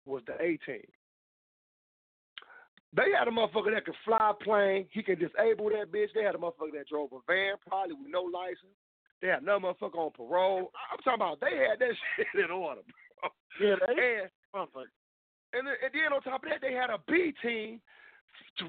was 0.06 0.22
the 0.26 0.34
A 0.34 0.58
Team. 0.66 0.84
They 2.96 3.12
had 3.16 3.29
a 3.29 3.31
motherfucker 3.31 3.72
that 3.74 3.85
could 3.85 3.94
fly 4.05 4.31
a 4.33 4.35
plane. 4.35 4.87
He 4.92 5.03
could 5.03 5.18
disable 5.20 5.68
that 5.70 5.92
bitch. 5.92 6.09
They 6.14 6.22
had 6.22 6.35
a 6.35 6.38
motherfucker 6.38 6.72
that 6.74 6.88
drove 6.88 7.12
a 7.12 7.20
van, 7.27 7.57
probably 7.66 7.94
with 7.94 8.09
no 8.11 8.22
license. 8.22 8.72
They 9.20 9.29
had 9.29 9.42
another 9.42 9.66
motherfucker 9.66 9.98
on 9.98 10.11
parole. 10.12 10.70
I'm 10.90 10.98
talking 11.05 11.20
about 11.20 11.40
they 11.40 11.57
had 11.68 11.79
that 11.81 11.92
shit 12.16 12.44
in 12.44 12.51
order, 12.51 12.81
bro. 13.20 13.31
Yeah, 13.61 13.77
they 13.87 14.22
And 14.22 14.31
motherfucker. 14.55 14.88
and 15.53 15.66
then, 15.66 15.74
and 15.85 15.92
then 15.92 16.12
on 16.14 16.22
top 16.22 16.44
of 16.44 16.51
that, 16.51 16.61
they 16.62 16.72
had 16.72 16.88
a 16.90 16.98
B 17.07 17.35
team, 17.42 17.81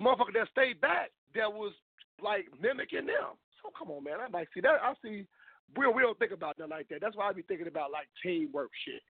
motherfucker 0.02 0.34
that 0.34 0.50
stayed 0.52 0.82
back 0.82 1.12
that 1.36 1.52
was 1.52 1.74
like 2.22 2.48
mimicking 2.62 3.06
them. 3.06 3.38
So 3.64 3.70
come 3.78 3.92
on, 3.92 4.04
man. 4.04 4.20
I 4.20 4.28
like 4.36 4.50
see 4.54 4.62
that. 4.62 4.82
I 4.84 4.94
see. 5.04 5.26
We 5.78 5.88
we 5.88 6.02
don't 6.02 6.18
think 6.18 6.32
about 6.32 6.58
nothing 6.58 6.72
like 6.72 6.90
that. 6.90 7.00
That's 7.00 7.16
why 7.16 7.30
I 7.30 7.34
be 7.34 7.44
thinking 7.44 7.68
about 7.68 7.92
like 7.92 8.08
teamwork 8.24 8.72
shit. 8.86 9.02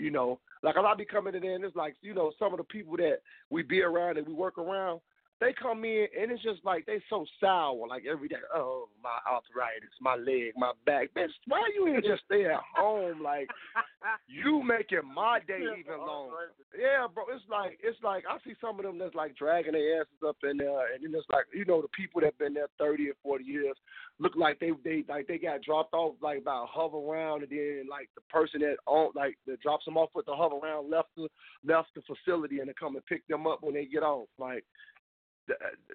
You 0.00 0.10
know, 0.10 0.40
like 0.62 0.76
a 0.76 0.80
lot 0.80 0.98
be 0.98 1.04
coming 1.04 1.34
in 1.34 1.44
and 1.44 1.64
it's 1.64 1.76
like 1.76 1.94
you 2.00 2.14
know 2.14 2.32
some 2.38 2.52
of 2.52 2.58
the 2.58 2.64
people 2.64 2.96
that 2.96 3.18
we 3.50 3.62
be 3.62 3.82
around 3.82 4.18
and 4.18 4.26
we 4.26 4.32
work 4.32 4.58
around. 4.58 5.00
They 5.40 5.54
come 5.54 5.84
in 5.84 6.06
and 6.20 6.30
it's 6.30 6.42
just 6.42 6.64
like 6.64 6.84
they 6.84 7.00
so 7.08 7.24
sour, 7.40 7.88
like 7.88 8.04
every 8.04 8.28
day. 8.28 8.36
Oh, 8.54 8.88
my 9.02 9.16
arthritis, 9.24 9.88
my 10.00 10.16
leg, 10.16 10.52
my 10.54 10.72
back. 10.84 11.08
Bitch, 11.16 11.30
why 11.48 11.66
you 11.74 11.88
ain't 11.88 12.04
just 12.04 12.24
stay 12.26 12.44
at 12.44 12.60
home? 12.76 13.22
Like 13.22 13.48
you 14.28 14.62
making 14.62 15.08
my 15.14 15.40
day 15.46 15.60
even 15.78 15.98
longer. 15.98 16.52
Yeah, 16.78 17.06
bro. 17.12 17.24
It's 17.32 17.44
like 17.50 17.78
it's 17.82 17.98
like 18.02 18.24
I 18.28 18.36
see 18.44 18.54
some 18.60 18.78
of 18.78 18.84
them 18.84 18.98
that's 18.98 19.14
like 19.14 19.34
dragging 19.36 19.72
their 19.72 20.02
asses 20.02 20.20
up 20.26 20.36
in 20.42 20.58
there, 20.58 20.92
and 20.92 21.02
then 21.02 21.14
it's 21.14 21.26
like 21.32 21.46
you 21.54 21.64
know 21.64 21.80
the 21.80 21.88
people 21.88 22.20
that 22.20 22.36
been 22.38 22.54
there 22.54 22.68
thirty 22.78 23.08
or 23.08 23.14
forty 23.22 23.44
years 23.44 23.76
look 24.18 24.36
like 24.36 24.60
they 24.60 24.72
they 24.84 25.04
like 25.08 25.26
they 25.26 25.38
got 25.38 25.62
dropped 25.62 25.94
off 25.94 26.16
like 26.20 26.38
about 26.38 26.68
Hoveround, 26.68 27.42
and 27.42 27.50
then 27.50 27.86
like 27.90 28.10
the 28.14 28.20
person 28.28 28.60
that 28.60 28.76
on 28.86 29.10
like 29.14 29.38
that 29.46 29.60
drops 29.60 29.86
them 29.86 29.96
off 29.96 30.10
with 30.14 30.26
the 30.26 30.32
Hoveround 30.32 30.90
left 30.90 31.08
the 31.16 31.28
left 31.64 31.88
the 31.94 32.02
facility 32.02 32.60
and 32.60 32.68
they 32.68 32.74
come 32.78 32.94
and 32.96 33.06
pick 33.06 33.26
them 33.26 33.46
up 33.46 33.62
when 33.62 33.74
they 33.74 33.86
get 33.86 34.02
off. 34.02 34.28
Like 34.38 34.64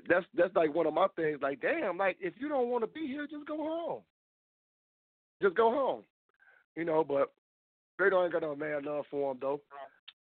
that's 0.09 0.25
that's 0.35 0.55
like 0.55 0.73
one 0.73 0.87
of 0.87 0.93
my 0.93 1.07
things. 1.15 1.39
Like, 1.41 1.61
damn, 1.61 1.97
like 1.97 2.17
if 2.19 2.33
you 2.37 2.49
don't 2.49 2.69
want 2.69 2.83
to 2.83 2.87
be 2.87 3.07
here, 3.07 3.27
just 3.27 3.47
go 3.47 3.57
home. 3.57 4.01
Just 5.41 5.55
go 5.55 5.71
home. 5.71 6.03
You 6.75 6.85
know, 6.85 7.03
but 7.03 7.31
Fredo 7.99 8.23
ain't 8.23 8.33
got 8.33 8.41
no 8.41 8.55
man 8.55 8.83
love 8.83 9.05
for 9.09 9.31
him 9.31 9.37
though. 9.41 9.61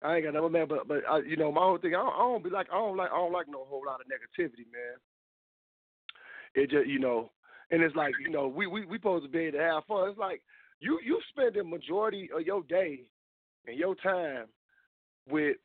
I 0.03 0.15
ain't 0.15 0.25
got 0.25 0.36
no 0.36 0.47
man, 0.47 0.67
but 0.67 0.88
but 0.88 1.01
I, 1.10 1.19
you 1.19 1.38
know 1.38 1.51
my 1.51 1.62
whole 1.62 1.77
thing. 1.77 1.95
I 1.95 1.99
don't, 1.99 2.13
I 2.13 2.19
don't 2.19 2.43
be 2.43 2.49
like 2.49 2.67
I 2.71 2.77
don't 2.77 2.97
like 2.97 3.12
I 3.12 3.17
don't 3.17 3.34
like 3.34 3.47
no 3.49 3.65
whole 3.67 3.84
lot 3.86 3.99
of 3.99 4.08
negativity, 4.08 4.65
man. 4.71 4.97
It 6.56 6.69
just 6.69 6.88
you 6.88 6.99
know, 6.99 7.32
and 7.71 7.82
it's 7.82 7.95
like 7.95 8.13
you 8.21 8.30
know 8.30 8.47
we 8.47 8.67
we 8.67 8.86
we 8.86 8.97
supposed 8.97 9.25
to 9.25 9.32
be 9.32 9.45
able 9.45 9.58
to 9.58 9.63
have 9.63 9.86
fun. 9.86 10.10
It's 10.10 10.19
like 10.19 10.41
you 10.80 10.99
you 11.03 11.19
spend 11.30 11.56
the 11.56 11.63
majority 11.63 12.30
of 12.36 12.45
your 12.45 12.63
day 12.63 13.01
and 13.65 13.77
your 13.77 13.95
time 13.95 14.45
with 15.30 15.58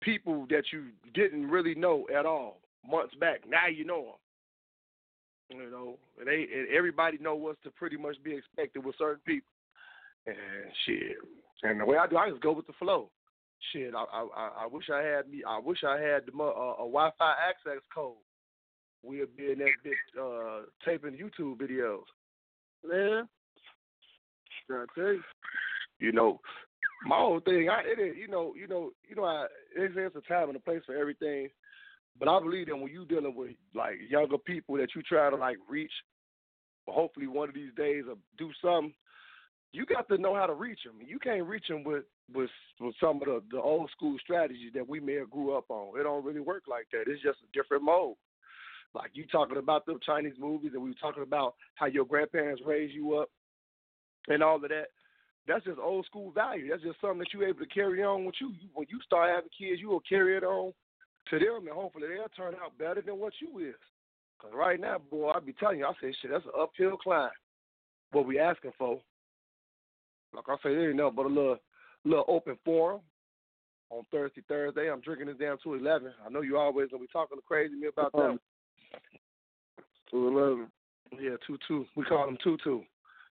people 0.00 0.46
that 0.50 0.64
you 0.72 0.84
didn't 1.12 1.48
really 1.50 1.74
know 1.74 2.06
at 2.16 2.24
all 2.24 2.60
months 2.88 3.14
back. 3.16 3.40
Now 3.48 3.66
you 3.66 3.84
know 3.84 4.16
them. 5.50 5.60
You 5.60 5.70
know, 5.70 5.98
and 6.18 6.28
they 6.28 6.46
and 6.54 6.68
everybody 6.76 7.18
know 7.18 7.34
what's 7.34 7.62
to 7.62 7.70
pretty 7.70 7.96
much 7.96 8.16
be 8.22 8.34
expected 8.34 8.84
with 8.84 8.96
certain 8.98 9.22
people. 9.26 9.48
And 10.26 10.36
shit, 10.84 11.16
and 11.62 11.80
the 11.80 11.86
way 11.86 11.96
I 11.96 12.06
do, 12.06 12.18
I 12.18 12.28
just 12.28 12.42
go 12.42 12.52
with 12.52 12.66
the 12.66 12.74
flow. 12.78 13.08
Shit, 13.72 13.94
I 13.94 14.04
I 14.12 14.50
I 14.64 14.66
wish 14.70 14.90
I 14.92 15.00
had 15.00 15.30
me. 15.30 15.42
I 15.48 15.58
wish 15.58 15.78
I 15.84 15.98
had 15.98 16.26
the 16.26 16.32
uh, 16.38 16.74
a 16.74 16.76
Wi-Fi 16.78 17.34
access 17.48 17.82
code. 17.94 18.16
We'll 19.02 19.26
be 19.36 19.52
in 19.52 19.58
that 19.60 19.70
bitch 19.84 20.20
uh, 20.20 20.66
taping 20.84 21.16
YouTube 21.16 21.56
videos. 21.56 22.02
Yeah. 22.84 23.22
I 24.70 24.84
tell 24.94 25.12
you. 25.14 25.22
You 25.98 26.12
know, 26.12 26.40
my 27.06 27.16
whole 27.16 27.40
thing, 27.40 27.68
I 27.68 27.82
it 27.84 28.00
is, 28.00 28.16
you 28.16 28.28
know, 28.28 28.54
you 28.54 28.68
know, 28.68 28.90
you 29.08 29.16
know, 29.16 29.24
I, 29.24 29.46
it's, 29.76 29.94
it's 29.96 30.16
a 30.16 30.20
time 30.32 30.48
and 30.48 30.56
a 30.56 30.60
place 30.60 30.82
for 30.86 30.96
everything. 30.96 31.48
But 32.18 32.28
I 32.28 32.40
believe 32.40 32.66
that 32.66 32.76
when 32.76 32.92
you 32.92 33.04
dealing 33.04 33.34
with 33.34 33.52
like 33.74 33.96
younger 34.08 34.38
people 34.38 34.76
that 34.76 34.94
you 34.94 35.02
try 35.02 35.30
to 35.30 35.36
like 35.36 35.56
reach, 35.68 35.92
hopefully 36.86 37.26
one 37.26 37.48
of 37.48 37.54
these 37.54 37.72
days 37.76 38.04
or 38.08 38.16
do 38.36 38.50
something, 38.62 38.94
you 39.72 39.84
got 39.86 40.08
to 40.08 40.18
know 40.18 40.34
how 40.34 40.46
to 40.46 40.54
reach 40.54 40.80
them. 40.84 41.06
You 41.06 41.18
can't 41.18 41.44
reach 41.44 41.66
them 41.68 41.84
with 41.84 42.04
with 42.34 42.50
with 42.80 42.94
some 43.00 43.16
of 43.22 43.26
the, 43.26 43.42
the 43.50 43.60
old 43.60 43.90
school 43.90 44.16
strategies 44.20 44.72
that 44.74 44.88
we 44.88 44.98
may 44.98 45.14
have 45.14 45.30
grew 45.30 45.56
up 45.56 45.66
on. 45.68 45.98
It 45.98 46.04
don't 46.04 46.24
really 46.24 46.40
work 46.40 46.64
like 46.68 46.86
that. 46.92 47.10
It's 47.10 47.22
just 47.22 47.38
a 47.40 47.58
different 47.58 47.84
mode. 47.84 48.16
Like 48.94 49.10
you 49.12 49.26
talking 49.26 49.58
about 49.58 49.86
the 49.86 49.98
Chinese 50.04 50.34
movies, 50.38 50.72
and 50.74 50.82
we 50.82 50.90
were 50.90 50.96
talking 51.00 51.22
about 51.22 51.54
how 51.74 51.86
your 51.86 52.06
grandparents 52.06 52.62
raised 52.66 52.94
you 52.94 53.16
up, 53.18 53.28
and 54.28 54.42
all 54.42 54.56
of 54.56 54.62
that. 54.62 54.86
That's 55.46 55.64
just 55.64 55.78
old 55.78 56.04
school 56.04 56.30
value. 56.30 56.68
That's 56.68 56.82
just 56.82 57.00
something 57.00 57.20
that 57.20 57.28
you're 57.32 57.48
able 57.48 57.60
to 57.60 57.66
carry 57.66 58.02
on 58.02 58.26
with 58.26 58.34
you. 58.38 58.52
When 58.74 58.86
you 58.90 59.00
start 59.04 59.30
having 59.30 59.48
kids, 59.56 59.80
you 59.80 59.88
will 59.88 60.02
carry 60.06 60.36
it 60.36 60.44
on 60.44 60.72
to 61.30 61.38
them, 61.38 61.66
and 61.66 61.74
hopefully 61.76 62.08
they'll 62.08 62.28
turn 62.36 62.54
out 62.62 62.78
better 62.78 63.02
than 63.02 63.18
what 63.18 63.32
you 63.40 63.58
is. 63.58 63.74
Cause 64.40 64.52
right 64.54 64.80
now, 64.80 64.98
boy, 65.10 65.30
I 65.30 65.40
be 65.40 65.52
telling 65.52 65.80
you, 65.80 65.86
I 65.86 65.92
say 66.00 66.14
shit, 66.22 66.30
that's 66.30 66.44
an 66.44 66.52
uphill 66.58 66.96
climb. 66.96 67.30
What 68.12 68.26
we 68.26 68.38
asking 68.38 68.72
for? 68.78 69.00
Like 70.32 70.44
I 70.48 70.54
say, 70.56 70.74
there 70.74 70.88
ain't 70.88 70.96
nothing 70.96 71.16
but 71.16 71.26
a 71.26 71.28
little, 71.28 71.58
little 72.04 72.24
open 72.28 72.56
forum 72.64 73.00
on 73.90 74.04
Thursday, 74.12 74.42
Thursday. 74.46 74.90
I'm 74.90 75.00
drinking 75.00 75.26
this 75.26 75.38
down 75.38 75.58
to 75.64 75.74
eleven. 75.74 76.12
I 76.24 76.30
know 76.30 76.42
you 76.42 76.56
always 76.56 76.90
gonna 76.90 77.02
be 77.02 77.08
talking 77.12 77.38
crazy 77.46 77.74
me 77.74 77.88
about 77.88 78.12
that. 78.12 78.38
Eleven. 80.12 80.68
Yeah, 81.18 81.36
two 81.46 81.58
two. 81.66 81.86
We 81.96 82.04
call 82.04 82.28
him 82.28 82.38
two 82.42 82.58
two. 82.62 82.82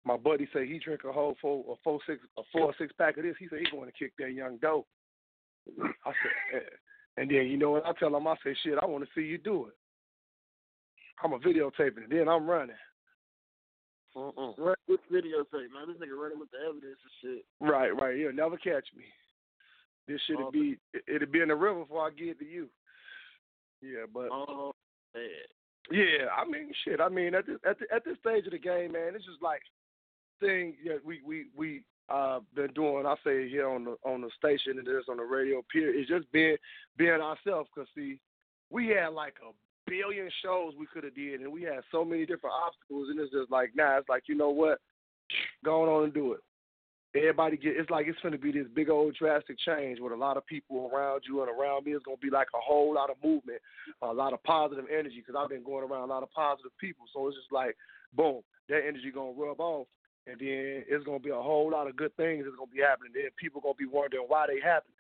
My 0.06 0.18
buddy 0.18 0.48
say 0.54 0.66
he 0.68 0.80
drink 0.80 1.02
a 1.08 1.12
whole 1.12 1.36
four, 1.42 1.64
a 1.70 1.76
four 1.84 2.00
six, 2.08 2.20
a 2.38 2.42
four 2.52 2.74
six 2.78 2.92
pack 2.98 3.18
of 3.18 3.24
this. 3.24 3.36
He 3.40 3.48
said 3.50 3.60
he 3.60 3.72
going 3.72 3.90
to 3.90 3.98
kick 3.98 4.14
that 4.18 4.34
young 4.34 4.58
dope. 4.58 4.88
I 5.78 5.84
said, 6.06 6.56
eh, 6.56 6.60
and 7.20 7.30
then 7.30 7.48
you 7.48 7.58
know 7.58 7.72
what 7.72 7.86
I 7.86 7.92
tell 8.00 8.16
him? 8.16 8.28
I 8.28 8.36
say, 8.44 8.56
shit, 8.64 8.78
I 8.82 8.86
want 8.86 9.04
to 9.04 9.10
see 9.14 9.28
you 9.28 9.38
do 9.38 9.66
it. 9.68 9.74
I'm 11.22 11.34
a 11.34 11.40
videotaping 11.40 12.06
it. 12.06 12.10
Then 12.10 12.30
I'm 12.30 12.50
running. 12.50 12.78
Uh-uh. 14.16 14.54
Right 14.58 14.78
with 14.88 15.02
videotape, 15.12 15.70
man. 15.74 15.88
This 15.88 15.98
nigga 15.98 16.18
running 16.18 16.40
with 16.40 16.50
the 16.52 16.60
evidence 16.64 16.98
and 17.04 17.14
shit. 17.22 17.46
Right, 17.60 17.90
right. 17.90 18.18
You'll 18.18 18.34
never 18.34 18.56
catch 18.56 18.86
me. 18.96 19.04
This 20.08 20.22
shit'll 20.28 20.48
oh, 20.48 20.52
be 20.52 20.78
it'll 21.08 21.28
be 21.28 21.42
in 21.42 21.50
the 21.50 21.56
river 21.56 21.82
before 21.82 22.08
I 22.08 22.10
get 22.12 22.40
to 22.40 22.46
you. 22.46 22.70
Yeah, 23.82 24.06
but 24.12 24.30
oh 24.32 24.72
man. 25.14 25.26
Yeah, 25.92 26.28
I 26.36 26.50
mean 26.50 26.72
shit. 26.86 27.02
I 27.02 27.10
mean 27.10 27.36
at 27.36 27.46
this 27.46 27.58
at, 27.68 27.78
the, 27.80 27.86
at 27.94 28.06
this 28.06 28.18
stage 28.20 28.46
of 28.46 28.52
the 28.54 28.60
game, 28.60 28.94
man, 28.94 29.14
it's 29.14 29.26
just 29.26 29.42
like 29.42 29.62
thing 30.40 30.76
that 30.88 31.06
we 31.06 31.20
we 31.24 31.48
we 31.56 31.84
uh, 32.10 32.40
been 32.56 32.74
doing. 32.74 33.06
I 33.06 33.16
say 33.24 33.50
here 33.50 33.70
on 33.70 33.86
the 33.86 33.98
on 34.04 34.22
the 34.22 34.30
station 34.38 34.78
and 34.78 34.88
this 34.88 35.06
on 35.10 35.18
the 35.18 35.24
radio. 35.24 35.62
Period. 35.72 36.00
It's 36.00 36.10
just 36.10 36.32
being 36.32 36.58
being 36.98 37.22
ourselves. 37.22 37.70
Cause 37.76 37.88
see, 37.96 38.20
we 38.70 38.88
had 38.88 39.10
like 39.10 39.36
a 39.48 39.52
billion 39.90 40.30
shows 40.44 40.74
we 40.78 40.88
could 40.88 41.04
have 41.04 41.16
did, 41.16 41.42
and 41.42 41.52
we 41.52 41.64
had 41.64 41.82
so 41.92 42.04
many 42.04 42.26
different 42.26 42.56
obstacles. 42.66 43.10
And 43.10 43.20
it's 43.20 43.32
just 43.32 43.52
like, 43.52 43.72
nah, 43.76 43.98
it's 43.98 44.10
like 44.10 44.24
you 44.28 44.36
know 44.36 44.50
what, 44.50 44.80
going 45.64 45.90
on 45.90 46.06
and 46.06 46.14
do 46.14 46.34
it. 46.34 46.40
Everybody 47.16 47.58
get 47.58 47.76
it's 47.76 47.90
like 47.90 48.08
it's 48.08 48.20
gonna 48.22 48.38
be 48.38 48.52
this 48.52 48.68
big 48.74 48.90
old 48.90 49.16
drastic 49.16 49.58
change 49.60 50.00
with 50.00 50.14
a 50.14 50.16
lot 50.16 50.38
of 50.38 50.46
people 50.46 50.92
around 50.94 51.24
you 51.28 51.42
and 51.42 51.50
around 51.50 51.86
me. 51.86 51.94
It's 51.94 52.06
gonna 52.06 52.18
be 52.18 52.30
like 52.30 52.48
a 52.56 52.62
whole 52.62 52.94
lot 52.94 53.10
of 53.10 53.18
movement, 53.24 53.62
a 54.02 54.14
lot 54.14 54.34
of 54.34 54.44
positive 54.44 54.86
energy. 54.92 55.24
Because 55.26 55.36
I've 55.38 55.50
been 55.50 55.64
going 55.64 55.90
around 55.90 56.10
a 56.10 56.14
lot 56.14 56.24
of 56.24 56.32
positive 56.32 56.72
people, 56.80 57.06
so 57.14 57.28
it's 57.28 57.38
just 57.38 57.52
like, 57.52 57.76
boom, 58.14 58.42
that 58.70 58.82
energy 58.88 59.12
gonna 59.12 59.32
rub 59.32 59.60
off 59.60 59.88
and 60.30 60.40
then 60.40 60.84
it's 60.88 61.06
gonna 61.06 61.20
be 61.20 61.30
a 61.30 61.36
whole 61.36 61.72
lot 61.72 61.88
of 61.88 61.96
good 61.98 62.16
things 62.16 62.44
that's 62.46 62.56
gonna 62.56 62.72
be 62.72 62.82
happening. 62.82 63.12
Then 63.14 63.30
people 63.38 63.62
gonna 63.62 63.74
be 63.74 63.86
wondering 63.86 64.26
why 64.28 64.48
they 64.48 64.60
happen. 64.62 64.92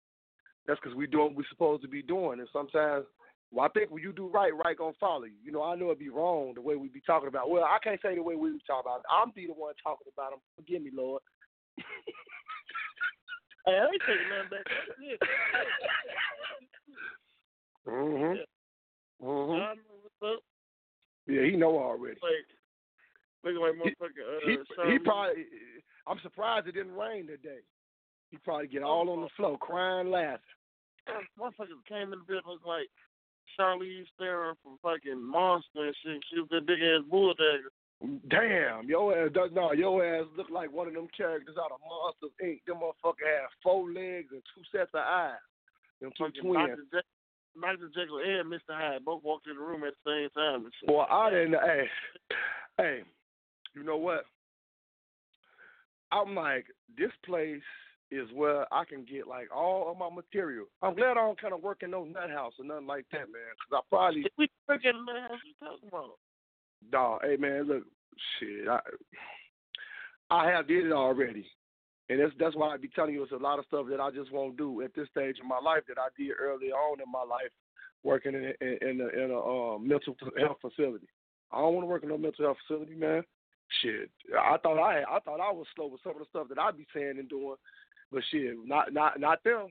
That's 0.67 0.79
because 0.79 0.95
we 0.95 1.07
doing 1.07 1.27
what 1.27 1.35
we're 1.37 1.49
supposed 1.49 1.81
to 1.83 1.87
be 1.87 2.01
doing, 2.01 2.39
and 2.39 2.49
sometimes. 2.51 3.05
Well, 3.51 3.65
I 3.65 3.69
think 3.69 3.89
when 3.89 4.03
you 4.03 4.13
do 4.13 4.27
right, 4.27 4.55
right 4.55 4.77
gonna 4.77 4.93
follow 4.99 5.23
you. 5.23 5.33
You 5.43 5.51
know, 5.51 5.63
I 5.63 5.75
know 5.75 5.87
it'd 5.87 5.97
be 5.97 6.09
wrong 6.09 6.53
the 6.53 6.61
way 6.61 6.75
we 6.75 6.87
be 6.87 7.01
talking 7.01 7.27
about. 7.27 7.49
Well, 7.49 7.63
I 7.63 7.79
can't 7.83 7.99
say 7.99 8.13
the 8.13 8.21
way 8.21 8.35
we 8.35 8.51
be 8.51 8.61
talking 8.67 8.85
about. 8.85 8.99
It. 8.99 9.05
I'm 9.11 9.31
be 9.31 9.47
the 9.47 9.53
one 9.53 9.73
talking 9.81 10.05
about 10.13 10.31
them. 10.31 10.39
Forgive 10.55 10.83
me, 10.83 10.91
Lord. 10.93 11.23
hey, 13.65 13.73
I 13.73 13.85
ain't 13.85 14.01
taking 14.05 14.29
nothing 14.29 14.49
back. 14.51 14.65
mhm. 17.87 18.35
Yeah. 18.37 18.45
Mhm. 19.25 19.75
Yeah, 21.27 21.43
he 21.43 21.55
know 21.55 21.77
already. 21.77 22.19
Like, 22.21 22.45
Looking 23.43 23.61
like 23.61 23.73
motherfucker. 23.73 24.25
Uh, 24.27 24.85
he, 24.85 24.91
he 24.91 24.99
probably. 24.99 25.45
I'm 26.07 26.19
surprised 26.23 26.67
it 26.67 26.73
didn't 26.73 26.95
rain 26.95 27.27
today. 27.27 27.61
He 28.31 28.37
probably 28.37 28.67
get 28.67 28.83
all 28.83 29.09
on 29.09 29.21
the 29.21 29.29
floor, 29.35 29.57
crying, 29.57 30.11
laughing. 30.11 30.39
Motherfuckers 31.39 31.81
came 31.87 32.13
in 32.13 32.19
the 32.19 32.25
bed 32.27 32.43
like 32.65 32.89
Charlize 33.57 34.05
Theron 34.17 34.55
from 34.61 34.77
fucking 34.83 35.21
Monster 35.23 35.87
and 35.87 35.95
shit. 36.03 36.21
She 36.29 36.39
was 36.39 36.49
that 36.51 36.67
big 36.67 36.79
ass 36.81 37.01
bulldog. 37.09 37.71
Damn, 38.29 38.87
your 38.87 39.17
ass 39.17 39.31
does 39.33 39.49
no, 39.53 39.73
your 39.73 40.05
ass 40.05 40.25
look 40.37 40.49
like 40.49 40.71
one 40.71 40.87
of 40.87 40.93
them 40.93 41.07
characters 41.15 41.55
out 41.59 41.71
of 41.71 41.79
Monsters 41.83 42.31
Inc. 42.41 42.59
Them 42.65 42.77
motherfucker 42.77 43.27
has 43.27 43.49
four 43.61 43.91
legs 43.91 44.29
and 44.31 44.41
two 44.55 44.63
sets 44.71 44.91
of 44.93 45.01
eyes. 45.01 45.33
Them 45.99 46.11
two 46.17 46.25
fucking 46.25 46.41
twins. 46.43 46.79
Dr. 46.91 47.03
Dr. 47.59 47.89
Jekyll 47.89 48.19
and 48.19 48.51
Mr. 48.51 48.71
Hyde 48.71 49.03
both 49.03 49.23
walked 49.23 49.47
in 49.47 49.55
the 49.55 49.61
room 49.61 49.83
at 49.83 49.93
the 50.05 50.11
same 50.11 50.29
time. 50.29 50.71
Boy, 50.87 51.03
I 51.03 51.29
didn't. 51.29 51.55
Hey, 51.55 51.83
hey, 52.77 52.99
you 53.73 53.83
know 53.83 53.97
what? 53.97 54.25
I'm 56.11 56.35
like, 56.35 56.65
this 56.97 57.11
place 57.25 57.61
is 58.11 58.27
where 58.33 58.71
I 58.73 58.85
can 58.85 59.05
get 59.05 59.27
like 59.27 59.55
all 59.55 59.91
of 59.91 59.97
my 59.97 60.09
material. 60.09 60.65
I'm 60.81 60.95
glad 60.95 61.11
I 61.11 61.15
don't 61.15 61.39
kind 61.39 61.53
of 61.53 61.61
work 61.61 61.83
in 61.83 61.91
no 61.91 62.03
nut 62.03 62.31
house 62.31 62.53
or 62.57 62.65
nothing 62.65 62.87
like 62.87 63.05
that, 63.11 63.31
man. 63.31 63.53
Cause 63.69 63.79
I 63.79 63.79
probably 63.89 64.25
we 64.37 64.49
work 64.67 64.83
in 64.83 64.95
a 64.95 64.99
nut 64.99 65.29
house. 65.29 65.39
You 65.45 65.53
talking 65.67 65.87
about? 65.87 66.17
Dog, 66.91 67.21
hey 67.23 67.35
man, 67.37 67.67
look, 67.67 67.83
shit, 68.39 68.67
I 68.67 68.79
I 70.31 70.49
have 70.49 70.67
did 70.67 70.85
it 70.85 70.91
already, 70.91 71.45
and 72.09 72.19
that's 72.19 72.33
that's 72.39 72.55
why 72.55 72.73
I 72.73 72.77
be 72.77 72.87
telling 72.87 73.13
you 73.13 73.23
it's 73.23 73.31
a 73.31 73.37
lot 73.37 73.59
of 73.59 73.65
stuff 73.65 73.85
that 73.89 73.99
I 73.99 74.09
just 74.09 74.31
won't 74.31 74.57
do 74.57 74.81
at 74.81 74.95
this 74.95 75.09
stage 75.09 75.37
in 75.41 75.47
my 75.47 75.59
life 75.59 75.83
that 75.87 75.97
I 75.99 76.07
did 76.17 76.31
early 76.39 76.71
on 76.71 77.01
in 77.01 77.11
my 77.11 77.23
life, 77.23 77.51
working 78.03 78.33
in 78.33 78.53
in, 78.61 78.89
in 78.89 79.01
a, 79.01 79.23
in 79.23 79.31
a 79.31 79.39
uh, 79.39 79.77
mental 79.77 80.15
health 80.39 80.57
facility. 80.61 81.07
I 81.51 81.59
don't 81.59 81.73
want 81.73 81.83
to 81.83 81.89
work 81.89 82.03
in 82.03 82.09
no 82.09 82.17
mental 82.17 82.45
health 82.45 82.57
facility, 82.65 82.95
man 82.95 83.23
shit, 83.81 84.09
I 84.37 84.57
thought 84.57 84.79
I 84.79 85.03
I 85.03 85.19
thought 85.19 85.39
I 85.39 85.51
was 85.51 85.67
slow 85.75 85.87
with 85.87 86.01
some 86.03 86.13
of 86.13 86.19
the 86.19 86.25
stuff 86.29 86.47
that 86.49 86.59
I 86.59 86.71
be 86.71 86.87
saying 86.93 87.15
and 87.17 87.29
doing, 87.29 87.55
but 88.11 88.23
shit, 88.31 88.55
not 88.65 88.93
not 88.93 89.19
not 89.19 89.43
them, 89.43 89.67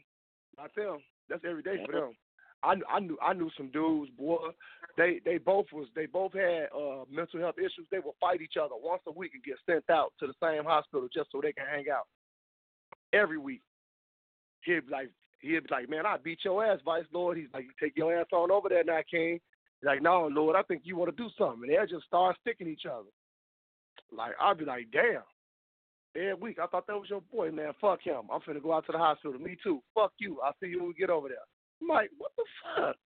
not 0.57 0.75
them. 0.75 0.99
That's 1.29 1.45
every 1.49 1.63
day 1.63 1.85
for 1.85 1.93
them. 1.93 2.13
I 2.63 2.75
I 2.91 3.01
knew 3.01 3.19
I 3.23 3.33
knew 3.33 3.51
some 3.57 3.71
dudes, 3.71 4.11
boy. 4.17 4.39
They 4.97 5.21
they 5.25 5.39
both 5.39 5.67
was 5.73 5.87
they 5.95 6.07
both 6.07 6.33
had 6.33 6.69
uh 6.75 7.05
mental 7.11 7.41
health 7.41 7.59
issues. 7.59 7.87
They 7.91 7.99
would 7.99 8.15
fight 8.21 8.41
each 8.41 8.57
other 8.61 8.75
once 8.81 9.03
a 9.07 9.13
week 9.13 9.33
and 9.35 9.43
get 9.43 9.57
sent 9.67 9.89
out 9.91 10.13
to 10.21 10.27
the 10.27 10.35
same 10.43 10.65
hospital 10.65 11.09
just 11.13 11.31
so 11.31 11.41
they 11.41 11.53
can 11.53 11.67
hang 11.71 11.87
out 11.93 12.07
every 13.13 13.39
week. 13.39 13.63
He'd 14.63 14.87
be 14.87 14.93
like 14.93 15.11
he'd 15.41 15.65
be 15.65 15.69
like, 15.71 15.89
man, 15.89 16.07
I 16.07 16.17
beat 16.17 16.41
your 16.45 16.65
ass, 16.65 16.81
Vice 16.85 17.05
Lord. 17.13 17.37
He's 17.37 17.47
like, 17.55 17.65
you 17.65 17.71
take 17.81 17.97
your 17.97 18.19
ass 18.19 18.27
on 18.33 18.51
over 18.51 18.69
there 18.69 18.85
now, 18.85 19.01
King. 19.09 19.39
He's 19.81 19.87
like, 19.87 20.03
no, 20.03 20.27
Lord, 20.27 20.57
I 20.57 20.63
think 20.63 20.83
you 20.85 20.97
want 20.97 21.17
to 21.17 21.23
do 21.23 21.31
something. 21.39 21.63
And 21.63 21.73
they'll 21.73 21.87
just 21.87 22.07
start 22.07 22.37
sticking 22.41 22.67
each 22.67 22.87
other. 22.87 23.09
Like 24.17 24.33
I'd 24.41 24.59
be 24.59 24.65
like, 24.65 24.87
damn. 24.93 25.23
Every 26.17 26.35
week, 26.35 26.59
I 26.59 26.67
thought 26.67 26.87
that 26.87 26.97
was 26.97 27.11
your 27.11 27.21
boy, 27.21 27.51
man. 27.53 27.73
Fuck 27.81 28.03
him. 28.03 28.23
I'm 28.33 28.41
finna 28.41 28.63
go 28.63 28.73
out 28.73 28.87
to 28.87 28.93
the 28.93 28.99
hospital. 28.99 29.39
Me 29.39 29.57
too. 29.63 29.81
Fuck 29.95 30.13
you. 30.19 30.41
I'll 30.43 30.57
see 30.61 30.69
you 30.69 30.81
when 30.81 30.89
we 30.89 30.95
get 30.95 31.11
over 31.11 31.29
there. 31.29 31.45
I'm 31.81 31.89
like, 31.89 32.11
what 32.19 32.33
the 32.37 32.45
fuck? 32.65 32.97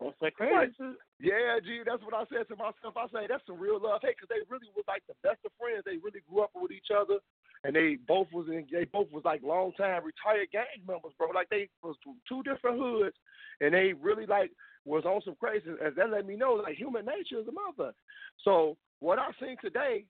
That's 0.00 0.16
like 0.20 0.34
crazy. 0.34 0.74
Yeah, 1.20 1.62
G, 1.62 1.82
that's 1.86 2.02
what 2.02 2.14
I 2.14 2.24
said 2.26 2.48
to 2.48 2.56
myself. 2.56 2.96
I 2.96 3.06
say 3.12 3.26
that's 3.28 3.46
some 3.46 3.60
real 3.60 3.78
love. 3.78 4.00
Hey, 4.02 4.14
because 4.16 4.28
they 4.28 4.42
really 4.50 4.66
was 4.74 4.84
like 4.88 5.02
the 5.06 5.14
best 5.22 5.38
of 5.46 5.52
friends. 5.54 5.84
They 5.86 6.02
really 6.02 6.24
grew 6.26 6.42
up 6.42 6.50
with 6.54 6.72
each 6.72 6.90
other, 6.90 7.22
and 7.62 7.76
they 7.76 7.98
both 8.08 8.26
was 8.32 8.48
in. 8.48 8.66
They 8.72 8.84
both 8.84 9.12
was 9.12 9.22
like 9.24 9.42
long 9.44 9.72
time 9.78 10.02
retired 10.02 10.50
gang 10.50 10.82
members, 10.86 11.12
bro. 11.18 11.30
Like 11.30 11.48
they 11.50 11.68
was 11.82 11.94
two 12.02 12.42
different 12.42 12.78
hoods, 12.80 13.14
and 13.60 13.72
they 13.72 13.92
really 13.92 14.26
like 14.26 14.50
was 14.84 15.04
on 15.04 15.22
some 15.24 15.36
crazy. 15.38 15.70
As 15.84 15.94
that 15.94 16.10
let 16.10 16.26
me 16.26 16.34
know, 16.34 16.58
like 16.58 16.74
human 16.74 17.06
nature 17.06 17.38
is 17.38 17.46
a 17.46 17.54
mother. 17.54 17.94
So 18.42 18.76
what 18.98 19.20
I 19.20 19.30
seen 19.38 19.56
today, 19.62 20.04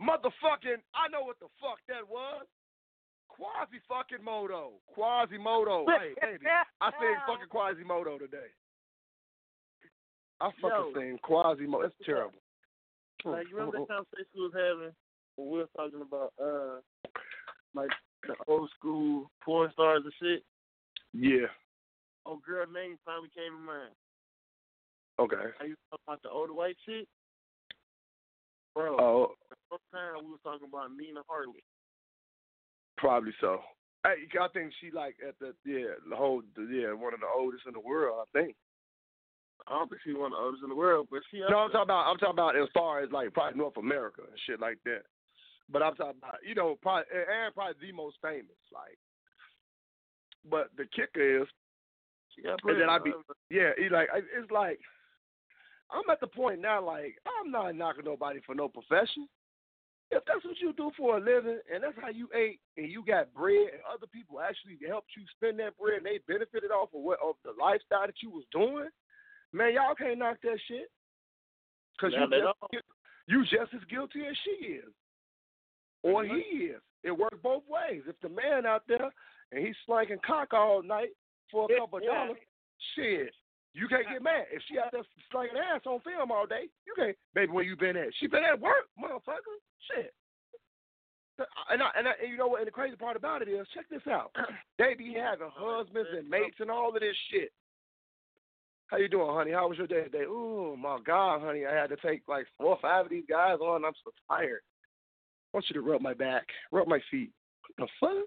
motherfucking, 0.00 0.80
I 0.96 1.08
know 1.12 1.22
what 1.22 1.38
the 1.40 1.52
fuck 1.60 1.78
that 1.88 2.08
was. 2.08 2.46
Quasi 3.28 3.80
fucking 3.88 4.24
Moto. 4.24 4.72
Quasimodo. 4.92 5.86
hey, 5.88 6.14
baby. 6.20 6.46
I 6.80 6.90
seen 7.00 7.16
fucking 7.26 7.48
Quasimodo 7.48 8.18
today. 8.18 8.50
I 10.40 10.50
fucking 10.60 10.92
Yo. 10.94 11.00
seen 11.00 11.18
Quasimodo. 11.22 11.86
It's 11.86 11.94
terrible. 12.04 12.38
Like 13.22 13.48
you 13.50 13.56
remember 13.56 13.80
the 13.80 13.86
conversation 13.92 14.32
we 14.34 14.40
was 14.40 14.52
having 14.54 14.94
when 15.36 15.50
we 15.50 15.58
were 15.58 15.68
talking 15.76 16.00
about 16.00 16.32
uh 16.42 16.80
like 17.74 17.90
the 18.26 18.32
old 18.48 18.70
school 18.78 19.30
porn 19.44 19.70
stars 19.74 20.00
and 20.04 20.12
shit? 20.18 20.42
Yeah. 21.12 21.52
Oh 22.24 22.40
girl 22.46 22.64
name 22.72 22.96
finally 23.04 23.28
came 23.36 23.52
to 23.52 23.60
mind. 23.60 23.92
Okay. 25.18 25.52
Are 25.60 25.66
you 25.66 25.76
talking 25.90 26.04
about 26.08 26.22
the 26.22 26.30
older 26.30 26.54
white 26.54 26.76
shit? 26.86 27.06
Bro, 28.74 28.96
Oh, 28.98 29.34
time 29.92 30.24
we 30.24 30.32
was 30.32 30.40
talking 30.42 30.66
about 30.68 30.90
Nina 30.96 31.20
Hartley. 31.28 31.62
probably 32.96 33.32
so. 33.40 33.60
Hey, 34.04 34.24
I 34.40 34.48
think 34.48 34.72
she 34.80 34.90
like 34.90 35.16
at 35.26 35.38
the 35.38 35.52
yeah 35.64 35.94
the 36.08 36.16
whole 36.16 36.42
yeah 36.56 36.92
one 36.92 37.14
of 37.14 37.20
the 37.20 37.28
oldest 37.30 37.66
in 37.66 37.74
the 37.74 37.80
world. 37.80 38.26
I 38.26 38.38
think. 38.38 38.56
I 39.68 39.76
don't 39.76 39.88
think 39.90 40.00
she's 40.02 40.16
one 40.16 40.32
of 40.32 40.38
the 40.38 40.42
oldest 40.42 40.62
in 40.64 40.70
the 40.70 40.74
world, 40.74 41.08
but 41.10 41.20
she 41.30 41.40
No, 41.40 41.58
I'm 41.58 41.70
talking 41.70 41.82
about 41.82 42.08
I'm 42.08 42.16
talking 42.16 42.38
about 42.40 42.56
as 42.56 42.68
far 42.72 43.00
as 43.00 43.10
like 43.12 43.32
probably 43.34 43.58
North 43.58 43.76
America 43.76 44.22
and 44.24 44.38
shit 44.46 44.58
like 44.58 44.78
that. 44.84 45.04
But 45.70 45.82
I'm 45.82 45.94
talking 45.94 46.18
about 46.18 46.40
you 46.46 46.54
know 46.54 46.78
probably 46.80 47.04
and 47.12 47.54
probably 47.54 47.74
the 47.80 47.92
most 47.92 48.16
famous 48.22 48.60
like. 48.72 48.96
But 50.48 50.70
the 50.78 50.88
kicker 50.96 51.42
is 51.42 51.48
got 52.42 52.60
And 52.64 52.80
then 52.80 52.88
I 52.88 52.98
be- 52.98 53.12
yeah 53.50 53.70
he 53.76 53.88
like 53.88 54.08
it's 54.16 54.50
like 54.50 54.80
I'm 55.90 56.08
at 56.10 56.20
the 56.20 56.26
point 56.26 56.60
now 56.60 56.84
like 56.84 57.16
I'm 57.26 57.50
not 57.50 57.74
knocking 57.74 58.04
nobody 58.04 58.40
for 58.46 58.54
no 58.54 58.68
profession. 58.68 59.28
If 60.12 60.24
that's 60.26 60.44
what 60.44 60.58
you 60.58 60.72
do 60.72 60.90
for 60.96 61.18
a 61.18 61.20
living 61.20 61.60
and 61.72 61.84
that's 61.84 61.94
how 62.00 62.10
you 62.10 62.28
ate 62.34 62.58
and 62.76 62.90
you 62.90 63.04
got 63.06 63.32
bread 63.32 63.70
and 63.72 63.82
other 63.86 64.06
people 64.12 64.40
actually 64.40 64.76
helped 64.86 65.10
you 65.16 65.22
spend 65.36 65.58
that 65.60 65.78
bread 65.78 65.98
and 65.98 66.06
they 66.06 66.18
benefited 66.26 66.72
off 66.72 66.88
of 66.94 67.00
what 67.02 67.18
of 67.22 67.36
the 67.44 67.52
lifestyle 67.60 68.06
that 68.06 68.20
you 68.22 68.30
was 68.30 68.44
doing, 68.50 68.88
man, 69.52 69.74
y'all 69.74 69.94
can't 69.94 70.18
knock 70.18 70.38
that 70.42 70.58
shit. 70.66 70.90
Cause 72.00 72.12
you 72.12 72.26
Not 72.26 72.56
just, 72.72 72.84
you 73.28 73.42
just 73.44 73.74
as 73.74 73.84
guilty 73.88 74.26
as 74.28 74.36
she 74.44 74.66
is. 74.66 74.92
Or 76.02 76.24
he 76.24 76.74
is. 76.74 76.80
It 77.04 77.12
works 77.12 77.38
both 77.42 77.62
ways. 77.68 78.02
If 78.08 78.18
the 78.20 78.30
man 78.30 78.66
out 78.66 78.82
there 78.88 79.10
and 79.52 79.64
he's 79.64 79.76
slanking 79.86 80.18
cock 80.26 80.52
all 80.52 80.82
night 80.82 81.10
for 81.50 81.66
a 81.70 81.78
couple 81.78 81.98
of 81.98 82.04
Yeah. 82.04 82.14
dollars, 82.24 82.38
shit. 82.94 83.34
You 83.72 83.86
can't 83.86 84.08
get 84.10 84.22
mad. 84.22 84.50
If 84.50 84.62
she 84.66 84.78
out 84.78 84.90
there 84.92 85.02
slanging 85.30 85.56
ass 85.56 85.82
on 85.86 86.00
film 86.00 86.30
all 86.30 86.46
day, 86.46 86.66
you 86.86 86.94
can't. 86.96 87.16
Baby, 87.34 87.52
where 87.52 87.64
you 87.64 87.76
been 87.76 87.96
at? 87.96 88.10
She 88.18 88.26
been 88.26 88.44
at 88.44 88.60
work, 88.60 88.90
motherfucker. 88.98 89.58
Shit. 89.94 90.12
And, 91.70 91.82
I, 91.82 91.88
and, 91.96 92.08
I, 92.08 92.12
and 92.20 92.30
you 92.30 92.36
know 92.36 92.48
what? 92.48 92.60
And 92.60 92.66
the 92.66 92.72
crazy 92.72 92.96
part 92.96 93.16
about 93.16 93.42
it 93.42 93.48
is, 93.48 93.66
check 93.72 93.88
this 93.88 94.06
out. 94.10 94.34
They 94.78 94.94
be 94.94 95.14
having 95.14 95.48
husbands 95.54 96.08
and 96.16 96.28
mates 96.28 96.56
and 96.58 96.70
all 96.70 96.88
of 96.94 97.00
this 97.00 97.16
shit. 97.30 97.52
How 98.86 98.96
you 98.96 99.08
doing, 99.08 99.28
honey? 99.28 99.52
How 99.52 99.68
was 99.68 99.78
your 99.78 99.86
day 99.86 100.02
today? 100.04 100.24
Oh 100.26 100.74
my 100.76 100.98
God, 101.06 101.42
honey, 101.42 101.64
I 101.64 101.74
had 101.74 101.90
to 101.90 101.96
take 101.96 102.22
like 102.26 102.46
four 102.58 102.70
or 102.70 102.78
five 102.82 103.04
of 103.04 103.10
these 103.10 103.24
guys 103.28 103.58
on. 103.60 103.84
I'm 103.84 103.92
so 104.02 104.10
tired. 104.28 104.62
I 105.52 105.56
want 105.56 105.66
you 105.68 105.74
to 105.74 105.80
rub 105.80 106.00
my 106.00 106.14
back, 106.14 106.46
rub 106.72 106.88
my 106.88 106.98
feet. 107.10 107.30
What 107.76 107.86
the 107.86 107.92
fuck? 108.00 108.26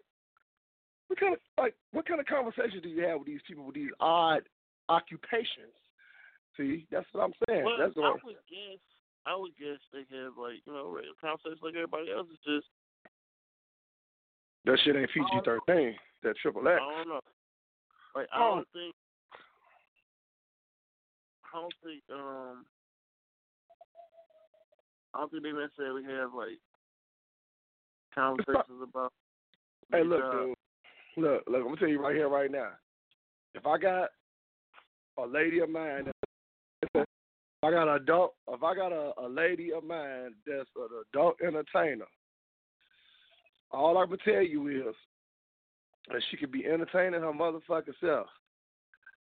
What 1.08 1.20
kind 1.20 1.34
of 1.34 1.40
like 1.58 1.76
what 1.92 2.08
kind 2.08 2.22
of 2.22 2.28
conversation 2.28 2.80
do 2.82 2.88
you 2.88 3.04
have 3.04 3.20
with 3.20 3.28
these 3.28 3.42
people 3.46 3.66
with 3.66 3.76
these 3.76 3.92
odd 4.00 4.44
occupations? 4.89 5.76
See, 6.58 6.86
that's 6.91 7.06
what 7.12 7.24
I'm 7.24 7.34
saying. 7.48 7.65
Well, 7.65 7.78
that's 7.80 7.98
I 7.98 8.02
what 8.02 8.24
would 8.26 8.43
guess 8.50 8.80
I 9.26 9.36
would 9.36 9.56
guess 9.58 9.80
they 9.91 10.06
have 10.15 10.34
like, 10.38 10.62
you 10.65 10.74
know, 10.74 10.91
regular 10.91 11.17
conversations 11.19 11.62
like 11.63 11.76
everybody 11.76 12.12
else. 12.12 12.28
It's 12.30 12.43
just 12.43 12.67
that 14.65 14.78
shit 14.84 14.96
ain't 14.96 15.10
PG 15.12 15.41
thirteen. 15.46 15.96
That 16.24 16.38
triple 16.38 16.67
I 16.67 16.74
X. 16.74 16.80
don't 16.80 17.08
know. 17.10 17.19
Like 18.15 18.28
I 18.34 18.39
Oh. 18.39 18.56
don't 18.56 18.67
think 18.74 18.93
I 21.54 21.62
don't 21.62 21.74
think 21.84 22.04
um 22.12 22.65
I 25.13 25.19
don't 25.19 25.32
think 25.32 25.43
they 25.43 25.52
necessarily 25.52 26.04
have 26.06 26.34
like 26.34 26.60
conversations 28.13 28.82
about 28.82 29.12
Hey, 29.91 30.04
look, 30.04 30.19
job. 30.22 30.32
dude. 30.32 30.56
Look, 31.17 31.43
look. 31.48 31.62
I'm 31.62 31.65
gonna 31.65 31.78
tell 31.78 31.88
you 31.88 32.02
right 32.02 32.15
here, 32.15 32.30
right 32.30 32.50
now. 32.50 32.72
If 33.54 33.67
I 33.67 33.78
got 33.78 34.10
a 35.17 35.26
lady 35.26 35.60
of 35.60 35.69
mine, 35.69 36.12
if 36.93 37.06
I 37.63 37.71
got 37.71 37.88
an 37.88 37.95
adult, 38.02 38.34
if 38.49 38.63
I 38.63 38.76
got 38.76 38.91
a, 38.91 39.12
a 39.17 39.28
lady 39.28 39.71
of 39.71 39.84
mine 39.84 40.34
that's 40.45 40.69
an 40.76 40.88
adult 41.13 41.36
entertainer, 41.41 42.06
all 43.71 43.97
I 43.97 44.06
can 44.06 44.17
tell 44.19 44.43
you 44.43 44.67
is 44.67 44.95
that 46.10 46.21
she 46.30 46.38
could 46.38 46.52
be 46.52 46.65
entertaining 46.65 47.21
her 47.21 47.32
motherfucking 47.32 47.93
self. 48.02 48.28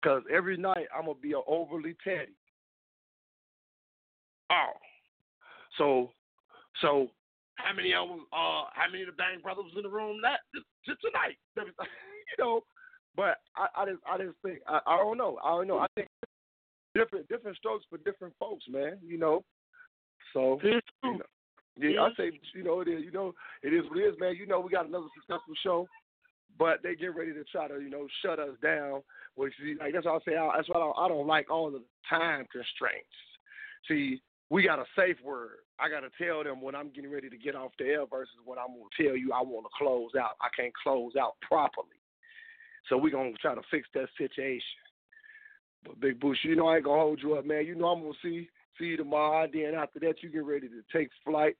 Cause 0.04 0.22
every 0.32 0.56
night 0.56 0.86
I'm 0.96 1.06
gonna 1.06 1.18
be 1.20 1.32
a 1.32 1.40
overly 1.46 1.94
petty. 2.04 2.36
Oh, 4.50 4.72
so, 5.78 6.10
so 6.80 7.08
how 7.56 7.74
many 7.74 7.92
of 7.94 8.08
them? 8.08 8.26
Uh, 8.32 8.68
how 8.72 8.86
many 8.90 9.02
of 9.02 9.08
the 9.08 9.16
Bang 9.16 9.40
Brothers 9.42 9.72
in 9.74 9.82
the 9.82 9.88
room 9.88 10.20
that 10.22 10.40
just 10.84 11.00
tonight? 11.00 11.36
you 11.56 11.64
know, 12.38 12.60
but 13.16 13.38
I, 13.56 13.82
I 13.82 13.86
just, 13.86 14.02
I 14.10 14.18
just 14.18 14.36
think 14.44 14.58
I, 14.68 14.80
I 14.86 14.96
don't 14.98 15.18
know. 15.18 15.38
I 15.44 15.50
don't 15.50 15.66
know. 15.66 15.78
I 15.78 15.86
think 15.94 16.08
different, 16.94 17.28
different 17.28 17.56
strokes 17.56 17.84
for 17.88 17.98
different 17.98 18.34
folks, 18.38 18.64
man. 18.68 18.98
You 19.06 19.18
know, 19.18 19.44
so 20.32 20.58
you 20.62 20.80
know, 21.02 21.18
yeah, 21.78 22.02
I 22.02 22.08
say, 22.16 22.38
you 22.54 22.64
know, 22.64 22.80
it 22.80 22.88
is. 22.88 23.04
You 23.04 23.12
know, 23.12 23.34
it 23.62 23.72
is 23.72 23.84
what 23.88 23.98
it 23.98 24.02
is, 24.02 24.14
man. 24.18 24.36
You 24.36 24.46
know, 24.46 24.60
we 24.60 24.70
got 24.70 24.86
another 24.86 25.06
successful 25.14 25.54
show, 25.62 25.86
but 26.58 26.82
they 26.82 26.94
get 26.94 27.14
ready 27.14 27.32
to 27.32 27.44
try 27.44 27.68
to, 27.68 27.80
you 27.80 27.90
know, 27.90 28.06
shut 28.22 28.38
us 28.38 28.56
down. 28.62 29.02
Which 29.34 29.52
like 29.80 29.92
that's 29.92 30.06
what 30.06 30.22
I 30.22 30.30
say. 30.30 30.36
I, 30.36 30.50
that's 30.56 30.68
why 30.68 30.76
I 30.76 30.80
don't, 30.80 30.96
I 30.98 31.08
don't 31.08 31.26
like 31.26 31.50
all 31.50 31.70
the 31.70 31.82
time 32.08 32.46
constraints. 32.50 33.06
See, 33.88 34.20
we 34.48 34.62
got 34.62 34.78
a 34.78 34.84
safe 34.96 35.16
word. 35.24 35.58
I 35.78 35.88
got 35.90 36.00
to 36.00 36.24
tell 36.24 36.42
them 36.42 36.62
when 36.62 36.74
I'm 36.74 36.90
getting 36.90 37.12
ready 37.12 37.28
to 37.28 37.36
get 37.36 37.54
off 37.54 37.72
the 37.78 37.84
air 37.84 38.06
versus 38.06 38.34
when 38.44 38.58
I'm 38.58 38.68
gonna 38.68 38.88
tell 38.96 39.16
you 39.16 39.32
I 39.32 39.42
want 39.42 39.66
to 39.66 39.76
close 39.76 40.10
out. 40.18 40.36
I 40.40 40.48
can't 40.56 40.72
close 40.82 41.12
out 41.20 41.34
properly, 41.46 41.95
so 42.88 42.96
we're 42.96 43.10
gonna 43.10 43.32
try 43.40 43.54
to 43.54 43.62
fix 43.70 43.88
that 43.94 44.08
situation. 44.18 44.62
But 45.84 46.00
Big 46.00 46.20
Bush, 46.20 46.38
you 46.42 46.56
know 46.56 46.68
I 46.68 46.76
ain't 46.76 46.84
gonna 46.84 47.00
hold 47.00 47.20
you 47.22 47.34
up, 47.34 47.46
man. 47.46 47.66
You 47.66 47.74
know 47.74 47.88
I'm 47.88 48.02
gonna 48.02 48.14
see 48.22 48.48
see 48.78 48.86
you 48.86 48.96
tomorrow. 48.96 49.48
Then 49.52 49.74
after 49.74 50.00
that, 50.00 50.22
you 50.22 50.28
get 50.28 50.44
ready 50.44 50.68
to 50.68 50.82
take 50.92 51.10
flight. 51.24 51.56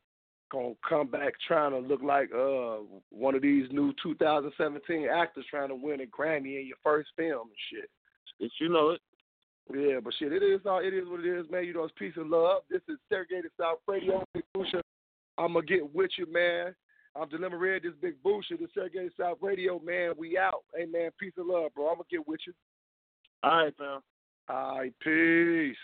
Gonna 0.51 0.75
come 0.89 1.09
back 1.09 1.33
trying 1.47 1.73
to 1.73 1.79
look 1.79 2.03
like 2.03 2.31
uh 2.33 2.79
one 3.11 3.35
of 3.35 3.43
these 3.43 3.67
new 3.73 3.93
2017 4.03 5.09
actors 5.09 5.45
trying 5.51 5.69
to 5.69 5.75
win 5.75 6.01
a 6.01 6.07
Grammy 6.07 6.61
in 6.61 6.67
your 6.67 6.77
first 6.83 7.09
film 7.17 7.49
and 7.49 7.59
shit. 7.71 7.91
If 8.39 8.53
you 8.61 8.69
know 8.69 8.91
it. 8.91 9.01
Yeah, 9.75 9.99
but 10.03 10.15
shit, 10.17 10.33
it 10.33 10.45
is 10.45 10.61
all 10.65 10.79
it 10.79 10.95
is 10.95 11.09
what 11.09 11.25
it 11.25 11.27
is, 11.27 11.51
man. 11.51 11.65
You 11.65 11.75
know, 11.75 11.85
it's 11.85 11.95
peace 11.99 12.13
and 12.17 12.31
love. 12.31 12.63
This 12.71 12.83
is 12.89 12.99
Segregated 13.09 13.51
South 13.59 13.79
Radio. 13.89 14.25
I'm 15.39 15.53
gonna 15.53 15.67
get 15.67 15.93
with 15.93 16.11
you, 16.17 16.33
man. 16.33 16.75
I'm 17.21 17.29
delivering 17.29 17.81
this 17.83 17.93
big 18.01 18.23
Busha, 18.23 18.59
the 18.59 18.69
Segregated 18.75 19.13
South 19.19 19.39
Radio, 19.41 19.81
man. 19.85 20.13
We 20.17 20.39
out. 20.39 20.65
Hey, 20.75 20.87
man, 20.87 21.11
peace 21.19 21.33
and 21.37 21.47
love, 21.47 21.73
bro. 21.75 21.89
I'm 21.89 21.95
gonna 21.95 22.05
get 22.11 22.27
with 22.27 22.41
you. 22.47 22.53
All 23.43 23.65
right, 23.65 23.75
fam. 23.77 24.01
All 24.49 24.79
right, 24.79 24.95
peace. 25.03 25.77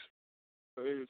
Peace. 0.77 1.09